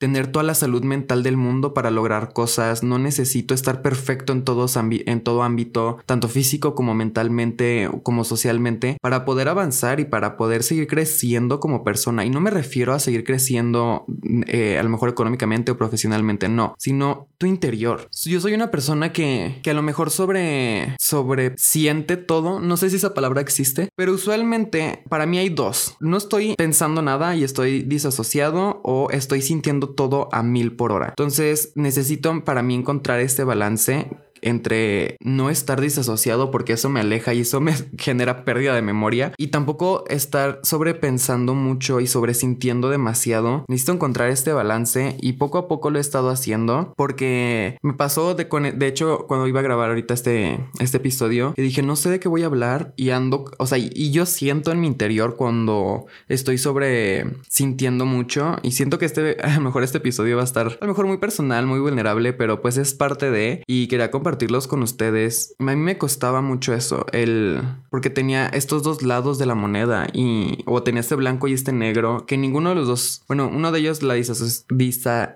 tener 0.04 0.28
toda 0.28 0.44
la 0.44 0.54
salud 0.54 0.84
mental 0.84 1.24
del 1.24 1.38
mundo 1.38 1.74
para 1.74 1.90
lograr 1.90 2.34
cosas, 2.34 2.84
no 2.84 3.00
necesito 3.00 3.54
estar 3.54 3.82
perfecto 3.82 4.34
en, 4.34 4.44
todos 4.44 4.76
en 4.76 5.22
todo 5.22 5.44
ámbito, 5.44 6.00
tanto 6.06 6.28
físico 6.28 6.76
como 6.76 6.94
mentalmente, 6.94 7.90
como 8.04 8.26
socialmente, 8.26 8.98
para 9.02 9.24
poder 9.24 9.48
avanzar 9.48 10.02
y 10.02 10.04
para 10.04 10.36
poder 10.36 10.64
seguir 10.64 10.88
creciendo 10.88 11.62
como 11.62 11.86
persona. 11.86 12.26
Y 12.26 12.30
no 12.30 12.42
me 12.42 12.50
refiero 12.50 12.92
a 12.92 13.00
seguir 13.00 13.24
creciendo 13.24 14.06
eh, 14.48 14.78
a 14.78 14.84
lo 14.84 14.90
mejor 14.90 15.08
económicamente 15.08 15.72
o 15.72 15.78
profesionalmente, 15.78 16.50
no, 16.50 16.76
sino 16.78 17.30
tu 17.38 17.46
interior. 17.46 18.10
Yo 18.26 18.42
soy 18.42 18.56
una 18.56 18.72
persona 18.72 19.14
que, 19.14 19.62
que 19.64 19.72
a 19.72 19.74
lo 19.74 19.84
mejor 19.84 20.12
sobre, 20.12 20.98
sobre 21.00 21.58
siente 21.58 22.18
todo, 22.18 22.60
no 22.60 22.76
sé 22.76 22.90
si 22.90 22.98
esa 22.98 23.14
palabra 23.14 23.40
existe, 23.40 23.88
pero 23.96 24.12
usualmente 24.12 25.06
para 25.08 25.26
mí 25.26 25.38
hay 25.38 25.48
dos. 25.48 25.96
No 26.02 26.18
estoy 26.18 26.56
pensando 26.58 27.02
nada 27.02 27.38
y 27.38 27.46
estoy 27.46 27.84
disasociado 27.84 28.82
o 28.84 29.10
estoy 29.12 29.42
sintiendo 29.42 29.93
todo 29.94 30.30
a 30.32 30.44
mil 30.44 30.76
por 30.76 30.92
hora. 30.92 31.10
Entonces 31.10 31.72
necesito 31.76 32.44
para 32.44 32.64
mí 32.64 32.76
encontrar 32.76 33.20
este 33.20 33.44
balance 33.44 34.10
entre 34.44 35.18
no 35.22 35.50
estar 35.50 35.82
disasociado 35.82 36.52
porque 36.52 36.74
eso 36.74 36.90
me 36.90 37.00
aleja 37.00 37.34
y 37.34 37.42
eso 37.42 37.62
me 37.62 37.74
genera 37.98 38.46
pérdida 38.46 38.76
de 38.76 38.82
memoria 38.82 39.34
y 39.38 39.48
tampoco 39.48 40.04
estar 40.08 40.60
sobrepensando 40.64 41.54
mucho 41.54 42.00
y 42.00 42.08
sobresintiendo 42.08 42.90
demasiado. 42.90 43.66
Necesito 43.68 43.94
encontrar 43.94 44.30
este 44.30 44.54
balance 44.54 45.18
y 45.22 45.34
poco 45.34 45.58
a 45.58 45.68
poco 45.68 45.90
lo 45.90 45.98
he 45.98 46.02
estado 46.02 46.30
haciendo 46.30 46.94
porque 46.96 47.78
me 47.82 47.94
pasó 47.94 48.36
de, 48.36 48.46
de 48.76 48.88
hecho 48.88 49.26
cuando 49.28 49.48
iba 49.48 49.60
a 49.60 49.64
grabar 49.64 49.90
ahorita 49.90 50.14
este, 50.14 50.60
este 50.80 50.98
episodio 50.98 51.54
y 51.58 51.62
dije 51.62 51.82
no 51.82 51.96
sé 51.96 52.10
de 52.10 52.20
qué 52.20 52.28
voy 52.28 52.44
a 52.44 52.48
hablar 52.48 52.94
y 52.96 53.10
ando, 53.10 53.46
o 53.58 53.66
sea, 53.66 53.78
y 53.78 54.12
yo 54.12 54.26
siento 54.26 54.72
en 54.72 54.82
mi 54.82 54.88
interior 54.88 55.36
cuando 55.36 56.06
estoy 56.28 56.58
sobre 56.58 57.26
sintiendo 57.50 58.06
mucho 58.06 58.58
y 58.64 58.72
siento 58.72 58.98
que 58.98 59.06
este, 59.06 59.38
a 59.44 59.56
lo 59.56 59.62
mejor 59.62 59.84
este 59.84 60.00
episodio 60.00 60.36
va 60.36 60.42
a 60.42 60.46
estar 60.46 60.68
a 60.68 60.86
lo 60.86 60.88
mejor 60.88 61.08
muy 61.08 61.18
personal, 61.18 61.66
muy 61.66 61.80
vulnerable, 61.80 62.34
pero 62.34 62.62
pues 62.62 62.78
es 62.78 62.94
parte 62.94 63.32
de 63.32 63.64
y 63.68 63.88
quería 63.88 64.12
compartir 64.12 64.33
compartirlos 64.34 64.68
con 64.68 64.82
ustedes. 64.82 65.56
A 65.60 65.64
mí 65.64 65.76
me 65.76 65.98
costaba 65.98 66.42
mucho 66.42 66.74
eso, 66.74 67.06
el 67.12 67.62
porque 67.92 68.10
tenía 68.10 68.48
estos 68.48 68.82
dos 68.82 69.04
lados 69.04 69.38
de 69.38 69.46
la 69.46 69.54
moneda 69.54 70.08
y 70.12 70.64
o 70.66 70.82
tenía 70.82 71.02
este 71.02 71.14
blanco 71.14 71.48
y 71.48 71.54
este 71.54 71.72
negro, 71.72 72.26
que 72.26 72.38
ninguno 72.38 72.70
de 72.70 72.76
los 72.76 72.88
dos, 72.88 73.24
bueno, 73.28 73.52
uno 73.54 73.72
de 73.72 73.80
ellos 73.80 74.02
la 74.02 74.16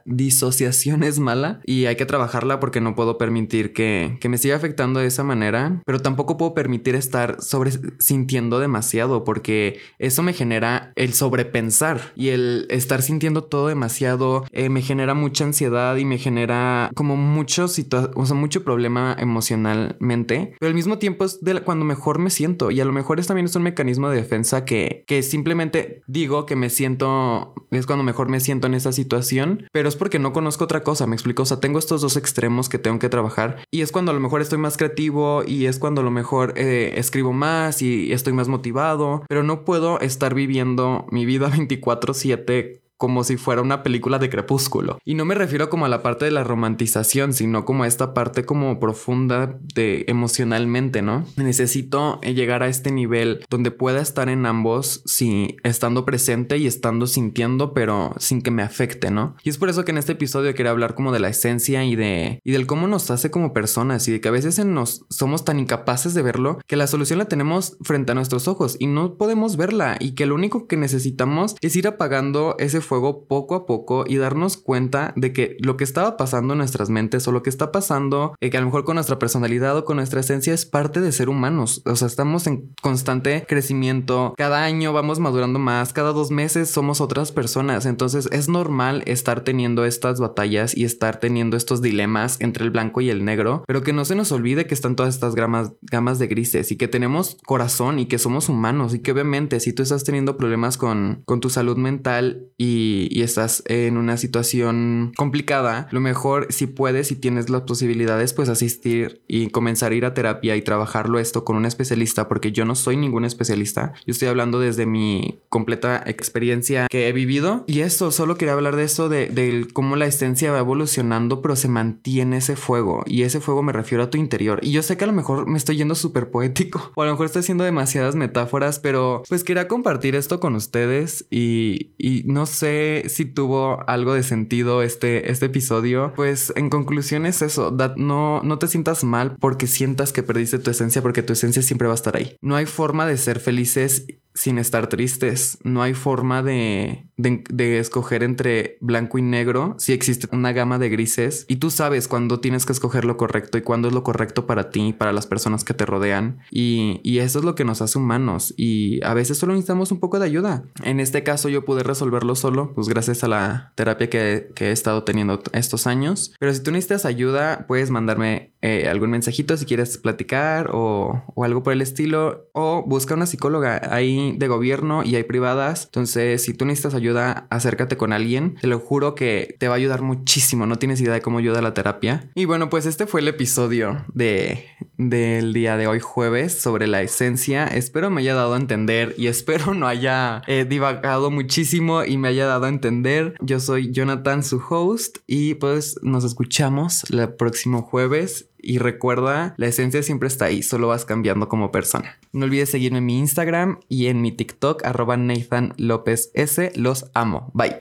disociación 0.05 1.03
es 1.03 1.19
mala 1.19 1.61
y 1.65 1.85
hay 1.85 1.95
que 1.95 2.07
trabajarla 2.07 2.59
porque 2.59 2.81
no 2.81 2.95
puedo 2.95 3.19
permitir 3.19 3.73
que, 3.73 4.17
que 4.19 4.29
me 4.29 4.39
siga 4.39 4.55
afectando 4.55 4.99
de 4.99 5.05
esa 5.05 5.23
manera, 5.23 5.83
pero 5.85 5.99
tampoco 5.99 6.37
puedo 6.37 6.55
permitir 6.55 6.95
estar 6.95 7.39
sobre 7.41 7.71
sintiendo 7.99 8.57
demasiado 8.57 9.23
porque 9.23 9.79
eso 9.99 10.23
me 10.23 10.33
genera 10.33 10.93
el 10.95 11.13
sobrepensar 11.13 12.13
y 12.15 12.29
el 12.29 12.65
estar 12.71 13.03
sintiendo 13.03 13.43
todo 13.43 13.67
demasiado 13.67 14.45
eh, 14.51 14.69
me 14.69 14.81
genera 14.81 15.13
mucha 15.13 15.43
ansiedad 15.43 15.95
y 15.97 16.05
me 16.05 16.17
genera 16.17 16.89
como 16.95 17.17
mucho 17.17 17.67
o 18.15 18.25
sea, 18.25 18.35
mucho 18.35 18.63
emocionalmente, 18.87 20.55
pero 20.59 20.69
al 20.69 20.75
mismo 20.75 20.97
tiempo 20.97 21.25
es 21.25 21.41
de 21.41 21.61
cuando 21.61 21.85
mejor 21.85 22.19
me 22.19 22.29
siento. 22.29 22.71
Y 22.71 22.79
a 22.79 22.85
lo 22.85 22.93
mejor 22.93 23.19
es 23.19 23.27
también 23.27 23.47
un 23.55 23.63
mecanismo 23.63 24.09
de 24.09 24.17
defensa 24.17 24.65
que, 24.65 25.03
que 25.07 25.23
simplemente 25.23 26.01
digo 26.07 26.45
que 26.45 26.55
me 26.55 26.69
siento, 26.69 27.53
es 27.71 27.85
cuando 27.85 28.03
mejor 28.03 28.29
me 28.29 28.39
siento 28.39 28.67
en 28.67 28.73
esa 28.73 28.91
situación, 28.91 29.67
pero 29.71 29.89
es 29.89 29.95
porque 29.95 30.19
no 30.19 30.33
conozco 30.33 30.65
otra 30.65 30.83
cosa, 30.83 31.07
me 31.07 31.15
explico, 31.15 31.43
o 31.43 31.45
sea, 31.45 31.59
tengo 31.59 31.79
estos 31.79 32.01
dos 32.01 32.17
extremos 32.17 32.69
que 32.69 32.79
tengo 32.79 32.99
que 32.99 33.09
trabajar 33.09 33.57
y 33.71 33.81
es 33.81 33.91
cuando 33.91 34.11
a 34.11 34.13
lo 34.13 34.19
mejor 34.19 34.41
estoy 34.41 34.57
más 34.57 34.77
creativo 34.77 35.43
y 35.45 35.65
es 35.65 35.79
cuando 35.79 36.01
a 36.01 36.03
lo 36.03 36.11
mejor 36.11 36.53
eh, 36.57 36.93
escribo 36.97 37.33
más 37.33 37.81
y 37.81 38.11
estoy 38.11 38.33
más 38.33 38.47
motivado, 38.47 39.23
pero 39.27 39.43
no 39.43 39.65
puedo 39.65 39.99
estar 39.99 40.33
viviendo 40.33 41.05
mi 41.11 41.25
vida 41.25 41.49
24/7 41.51 42.81
como 42.97 43.23
si 43.23 43.37
fuera 43.37 43.61
una 43.61 43.83
película 43.83 44.19
de 44.19 44.29
crepúsculo. 44.29 44.99
Y 45.05 45.15
no 45.15 45.25
me 45.25 45.35
refiero 45.35 45.69
como 45.69 45.85
a 45.85 45.89
la 45.89 46.01
parte 46.01 46.25
de 46.25 46.31
la 46.31 46.43
romantización, 46.43 47.33
sino 47.33 47.65
como 47.65 47.83
a 47.83 47.87
esta 47.87 48.13
parte 48.13 48.45
como 48.45 48.79
profunda 48.79 49.57
de 49.75 50.05
emocionalmente, 50.07 51.01
¿no? 51.01 51.25
Necesito 51.35 52.19
llegar 52.21 52.63
a 52.63 52.67
este 52.67 52.91
nivel 52.91 53.45
donde 53.49 53.71
pueda 53.71 54.01
estar 54.01 54.29
en 54.29 54.45
ambos, 54.45 55.01
sí, 55.05 55.57
estando 55.63 56.05
presente 56.05 56.57
y 56.57 56.67
estando 56.67 57.07
sintiendo, 57.07 57.73
pero 57.73 58.13
sin 58.17 58.41
que 58.41 58.51
me 58.51 58.63
afecte, 58.63 59.11
¿no? 59.11 59.35
Y 59.43 59.49
es 59.49 59.57
por 59.57 59.69
eso 59.69 59.85
que 59.85 59.91
en 59.91 59.97
este 59.97 60.13
episodio 60.13 60.53
quería 60.53 60.71
hablar 60.71 60.95
como 60.95 61.11
de 61.11 61.19
la 61.19 61.29
esencia 61.29 61.85
y 61.85 61.95
de 61.95 62.41
y 62.43 62.51
del 62.51 62.67
cómo 62.67 62.87
nos 62.87 63.11
hace 63.11 63.31
como 63.31 63.53
personas 63.53 64.07
y 64.07 64.11
de 64.11 64.21
que 64.21 64.27
a 64.27 64.31
veces 64.31 64.63
nos 64.65 65.05
somos 65.09 65.45
tan 65.45 65.59
incapaces 65.59 66.13
de 66.13 66.21
verlo 66.21 66.59
que 66.67 66.75
la 66.75 66.87
solución 66.87 67.19
la 67.19 67.25
tenemos 67.25 67.77
frente 67.81 68.11
a 68.11 68.15
nuestros 68.15 68.47
ojos 68.47 68.75
y 68.79 68.87
no 68.87 69.15
podemos 69.17 69.57
verla 69.57 69.97
y 69.99 70.11
que 70.15 70.25
lo 70.25 70.35
único 70.35 70.67
que 70.67 70.77
necesitamos 70.77 71.55
es 71.61 71.75
ir 71.75 71.87
apagando 71.87 72.55
ese 72.59 72.81
fuego 72.87 73.25
poco 73.27 73.55
a 73.55 73.65
poco 73.65 74.05
y 74.07 74.17
darnos 74.17 74.57
cuenta 74.57 75.13
de 75.15 75.33
que 75.33 75.57
lo 75.59 75.77
que 75.77 75.83
estaba 75.83 76.17
pasando 76.17 76.53
en 76.53 76.59
nuestras 76.59 76.89
mentes 76.89 77.27
o 77.27 77.31
lo 77.31 77.43
que 77.43 77.49
está 77.49 77.71
pasando, 77.71 78.35
eh, 78.41 78.49
que 78.49 78.57
a 78.57 78.61
lo 78.61 78.65
mejor 78.65 78.83
con 78.83 78.95
nuestra 78.95 79.19
personalidad 79.19 79.77
o 79.77 79.85
con 79.85 79.97
nuestra 79.97 80.21
esencia 80.21 80.53
es 80.53 80.65
parte 80.65 81.01
de 81.01 81.11
ser 81.11 81.29
humanos. 81.29 81.81
O 81.85 81.95
sea, 81.95 82.07
estamos 82.07 82.47
en 82.47 82.73
constante 82.81 83.45
crecimiento. 83.47 84.33
Cada 84.37 84.63
año 84.63 84.93
vamos 84.93 85.19
madurando 85.19 85.59
más, 85.59 85.93
cada 85.93 86.13
dos 86.13 86.31
meses 86.31 86.69
somos 86.69 87.01
otras 87.01 87.31
personas. 87.31 87.85
Entonces 87.85 88.29
es 88.31 88.49
normal 88.49 89.03
estar 89.05 89.41
teniendo 89.41 89.85
estas 89.85 90.19
batallas 90.19 90.75
y 90.75 90.85
estar 90.85 91.19
teniendo 91.19 91.57
estos 91.57 91.81
dilemas 91.81 92.37
entre 92.39 92.63
el 92.63 92.71
blanco 92.71 93.01
y 93.01 93.09
el 93.09 93.25
negro, 93.25 93.63
pero 93.67 93.83
que 93.83 93.93
no 93.93 94.05
se 94.05 94.15
nos 94.15 94.31
olvide 94.31 94.65
que 94.65 94.73
están 94.73 94.95
todas 94.95 95.13
estas 95.13 95.35
gamas, 95.35 95.73
gamas 95.81 96.19
de 96.19 96.27
grises 96.27 96.71
y 96.71 96.77
que 96.77 96.87
tenemos 96.87 97.37
corazón 97.45 97.99
y 97.99 98.05
que 98.05 98.17
somos 98.17 98.49
humanos 98.49 98.93
y 98.93 98.99
que 98.99 99.11
obviamente 99.11 99.59
si 99.59 99.73
tú 99.73 99.83
estás 99.83 100.03
teniendo 100.03 100.37
problemas 100.37 100.77
con, 100.77 101.23
con 101.25 101.39
tu 101.39 101.49
salud 101.49 101.77
mental 101.77 102.47
y 102.57 102.76
y, 102.77 103.21
estás 103.21 103.63
en 103.65 103.97
una 103.97 104.15
situación 104.15 105.11
complicada, 105.17 105.87
lo 105.91 105.99
mejor 105.99 106.47
si 106.49 106.67
puedes 106.67 107.11
y 107.11 107.15
tienes 107.15 107.49
las 107.49 107.63
posibilidades, 107.63 108.33
pues 108.33 108.47
asistir 108.47 109.21
y 109.27 109.49
comenzar 109.49 109.91
a 109.91 109.95
ir 109.95 110.05
a 110.05 110.13
terapia 110.13 110.55
y 110.55 110.61
trabajarlo 110.61 111.19
esto 111.19 111.43
con 111.43 111.55
un 111.55 111.65
especialista, 111.65 112.27
porque 112.27 112.51
yo 112.51 112.63
no 112.63 112.75
soy 112.75 112.95
ningún 112.95 113.25
especialista. 113.25 113.93
Yo 114.05 114.11
estoy 114.11 114.27
hablando 114.27 114.59
desde 114.59 114.85
mi 114.85 115.39
completa 115.49 116.03
experiencia 116.05 116.87
que 116.89 117.07
he 117.07 117.13
vivido. 117.13 117.65
Y 117.67 117.81
eso, 117.81 118.11
solo 118.11 118.37
quería 118.37 118.53
hablar 118.53 118.75
de 118.75 118.83
eso, 118.83 119.09
de, 119.09 119.67
cómo 119.73 119.95
la 119.95 120.05
esencia 120.05 120.51
va 120.51 120.59
evolucionando, 120.59 121.41
pero 121.41 121.55
se 121.55 121.67
mantiene 121.67 122.37
ese 122.37 122.55
fuego. 122.55 123.03
Y 123.05 123.23
ese 123.23 123.39
fuego 123.39 123.63
me 123.63 123.73
refiero 123.73 124.03
a 124.03 124.09
tu 124.09 124.17
interior. 124.17 124.59
Y 124.61 124.71
yo 124.71 124.83
sé 124.83 124.97
que 124.97 125.03
a 125.03 125.07
lo 125.07 125.13
mejor 125.13 125.47
me 125.47 125.57
estoy 125.57 125.77
yendo 125.77 125.95
súper 125.95 126.29
poético, 126.29 126.91
o 126.95 127.01
a 127.01 127.05
lo 127.05 127.11
mejor 127.11 127.25
estoy 127.25 127.41
haciendo 127.41 127.63
demasiadas 127.63 128.15
metáforas, 128.15 128.79
pero 128.79 129.23
pues 129.27 129.43
quería 129.43 129.67
compartir 129.67 130.15
esto 130.15 130.39
con 130.39 130.55
ustedes 130.55 131.25
y, 131.29 131.91
y 131.97 132.23
no 132.25 132.45
sé 132.45 132.66
sé 132.67 133.03
si 133.09 133.25
tuvo 133.25 133.83
algo 133.87 134.13
de 134.13 134.23
sentido 134.23 134.81
este, 134.81 135.31
este 135.31 135.47
episodio. 135.47 136.13
Pues 136.15 136.53
en 136.55 136.69
conclusión 136.69 137.25
es 137.25 137.41
eso, 137.41 137.75
no, 137.95 138.41
no 138.43 138.59
te 138.59 138.67
sientas 138.67 139.03
mal 139.03 139.35
porque 139.39 139.67
sientas 139.67 140.11
que 140.11 140.23
perdiste 140.23 140.59
tu 140.59 140.71
esencia 140.71 141.01
porque 141.01 141.23
tu 141.23 141.33
esencia 141.33 141.61
siempre 141.61 141.87
va 141.87 141.93
a 141.93 141.95
estar 141.95 142.15
ahí. 142.15 142.37
No 142.41 142.55
hay 142.55 142.65
forma 142.65 143.05
de 143.05 143.17
ser 143.17 143.39
felices 143.39 144.05
sin 144.37 144.59
estar 144.59 144.87
tristes. 144.87 145.57
No 145.63 145.81
hay 145.81 145.95
forma 145.95 146.43
de, 146.43 147.07
de, 147.17 147.79
escoger 147.79 148.21
entre 148.21 148.77
blanco 148.81 149.17
y 149.17 149.23
negro 149.23 149.75
si 149.79 149.93
existe 149.93 150.27
una 150.31 150.51
gama 150.53 150.77
de 150.77 150.89
grises 150.89 151.45
y 151.47 151.55
tú 151.55 151.71
sabes 151.71 152.07
cuándo 152.07 152.39
tienes 152.39 152.65
que 152.65 152.73
escoger 152.73 153.03
lo 153.03 153.17
correcto 153.17 153.57
y 153.57 153.61
cuándo 153.61 153.87
es 153.87 153.95
lo 153.95 154.03
correcto 154.03 154.45
para 154.45 154.69
ti, 154.69 154.93
para 154.93 155.11
las 155.11 155.25
personas 155.25 155.63
que 155.63 155.73
te 155.73 155.87
rodean. 155.87 156.39
Y, 156.51 157.01
y 157.03 157.17
eso 157.17 157.39
es 157.39 157.45
lo 157.45 157.55
que 157.55 157.65
nos 157.65 157.81
hace 157.81 157.97
humanos 157.97 158.53
y 158.57 159.03
a 159.03 159.15
veces 159.15 159.39
solo 159.39 159.53
necesitamos 159.53 159.91
un 159.91 159.99
poco 159.99 160.19
de 160.19 160.25
ayuda. 160.25 160.63
En 160.83 160.99
este 160.99 161.23
caso 161.23 161.49
yo 161.49 161.65
pude 161.65 161.81
resolverlo 161.81 162.35
solo, 162.35 162.73
pues 162.75 162.87
gracias 162.89 163.23
a 163.23 163.27
la 163.27 163.73
terapia 163.73 164.09
que, 164.09 164.51
que 164.53 164.67
he 164.67 164.71
estado 164.71 165.03
teniendo 165.03 165.41
estos 165.51 165.87
años. 165.87 166.35
Pero 166.39 166.53
si 166.53 166.61
tú 166.61 166.71
necesitas 166.71 167.05
ayuda, 167.05 167.65
puedes 167.67 167.89
mandarme 167.89 168.53
eh, 168.61 168.87
algún 168.87 169.09
mensajito 169.09 169.57
si 169.57 169.65
quieres 169.65 169.97
platicar 169.97 170.69
o, 170.73 171.23
o 171.33 171.43
algo 171.43 171.63
por 171.63 171.73
el 171.73 171.81
estilo 171.81 172.49
o 172.53 172.83
busca 172.85 173.15
una 173.15 173.25
psicóloga. 173.25 173.81
Ahí 173.91 174.26
de 174.33 174.47
gobierno 174.47 175.03
y 175.03 175.15
hay 175.15 175.23
privadas. 175.23 175.85
Entonces, 175.85 176.43
si 176.43 176.53
tú 176.53 176.65
necesitas 176.65 176.93
ayuda, 176.93 177.47
acércate 177.49 177.97
con 177.97 178.13
alguien. 178.13 178.55
Te 178.61 178.67
lo 178.67 178.79
juro 178.79 179.15
que 179.15 179.55
te 179.59 179.67
va 179.67 179.75
a 179.75 179.77
ayudar 179.77 180.01
muchísimo. 180.01 180.65
No 180.65 180.77
tienes 180.77 181.01
idea 181.01 181.13
de 181.13 181.21
cómo 181.21 181.37
ayuda 181.39 181.61
la 181.61 181.73
terapia. 181.73 182.29
Y 182.35 182.45
bueno, 182.45 182.69
pues 182.69 182.85
este 182.85 183.07
fue 183.07 183.21
el 183.21 183.27
episodio 183.27 184.05
de 184.13 184.65
del 184.97 185.53
día 185.53 185.77
de 185.77 185.87
hoy 185.87 185.99
jueves 185.99 186.59
sobre 186.59 186.87
la 186.87 187.01
esencia. 187.01 187.65
Espero 187.67 188.09
me 188.09 188.21
haya 188.21 188.33
dado 188.33 188.53
a 188.55 188.57
entender 188.57 189.13
y 189.17 189.27
espero 189.27 189.73
no 189.73 189.87
haya 189.87 190.41
eh, 190.47 190.65
divagado 190.67 191.31
muchísimo 191.31 192.03
y 192.03 192.17
me 192.17 192.29
haya 192.29 192.47
dado 192.47 192.65
a 192.65 192.69
entender. 192.69 193.35
Yo 193.41 193.59
soy 193.59 193.91
Jonathan, 193.91 194.43
su 194.43 194.61
host, 194.69 195.19
y 195.27 195.55
pues 195.55 195.97
nos 196.01 196.23
escuchamos 196.23 197.03
el 197.11 197.33
próximo 197.33 197.81
jueves 197.81 198.49
y 198.67 198.79
recuerda, 198.79 199.53
la 199.55 199.67
esencia 199.67 200.03
siempre 200.03 200.27
está 200.27 200.45
ahí, 200.45 200.61
solo 200.61 200.89
vas 200.89 201.05
cambiando 201.05 201.47
como 201.47 201.71
persona. 201.71 202.17
No 202.33 202.45
olvides 202.45 202.69
seguirme 202.69 202.97
en 202.97 203.05
mi 203.05 203.17
Instagram 203.17 203.79
y 203.87 204.07
en 204.07 204.21
mi 204.21 204.33
TikTok, 204.33 204.83
arroba 204.85 205.15
Nathan 205.15 205.73
López 205.77 206.31
S. 206.33 206.73
Los 206.75 207.09
amo. 207.13 207.49
Bye. 207.53 207.77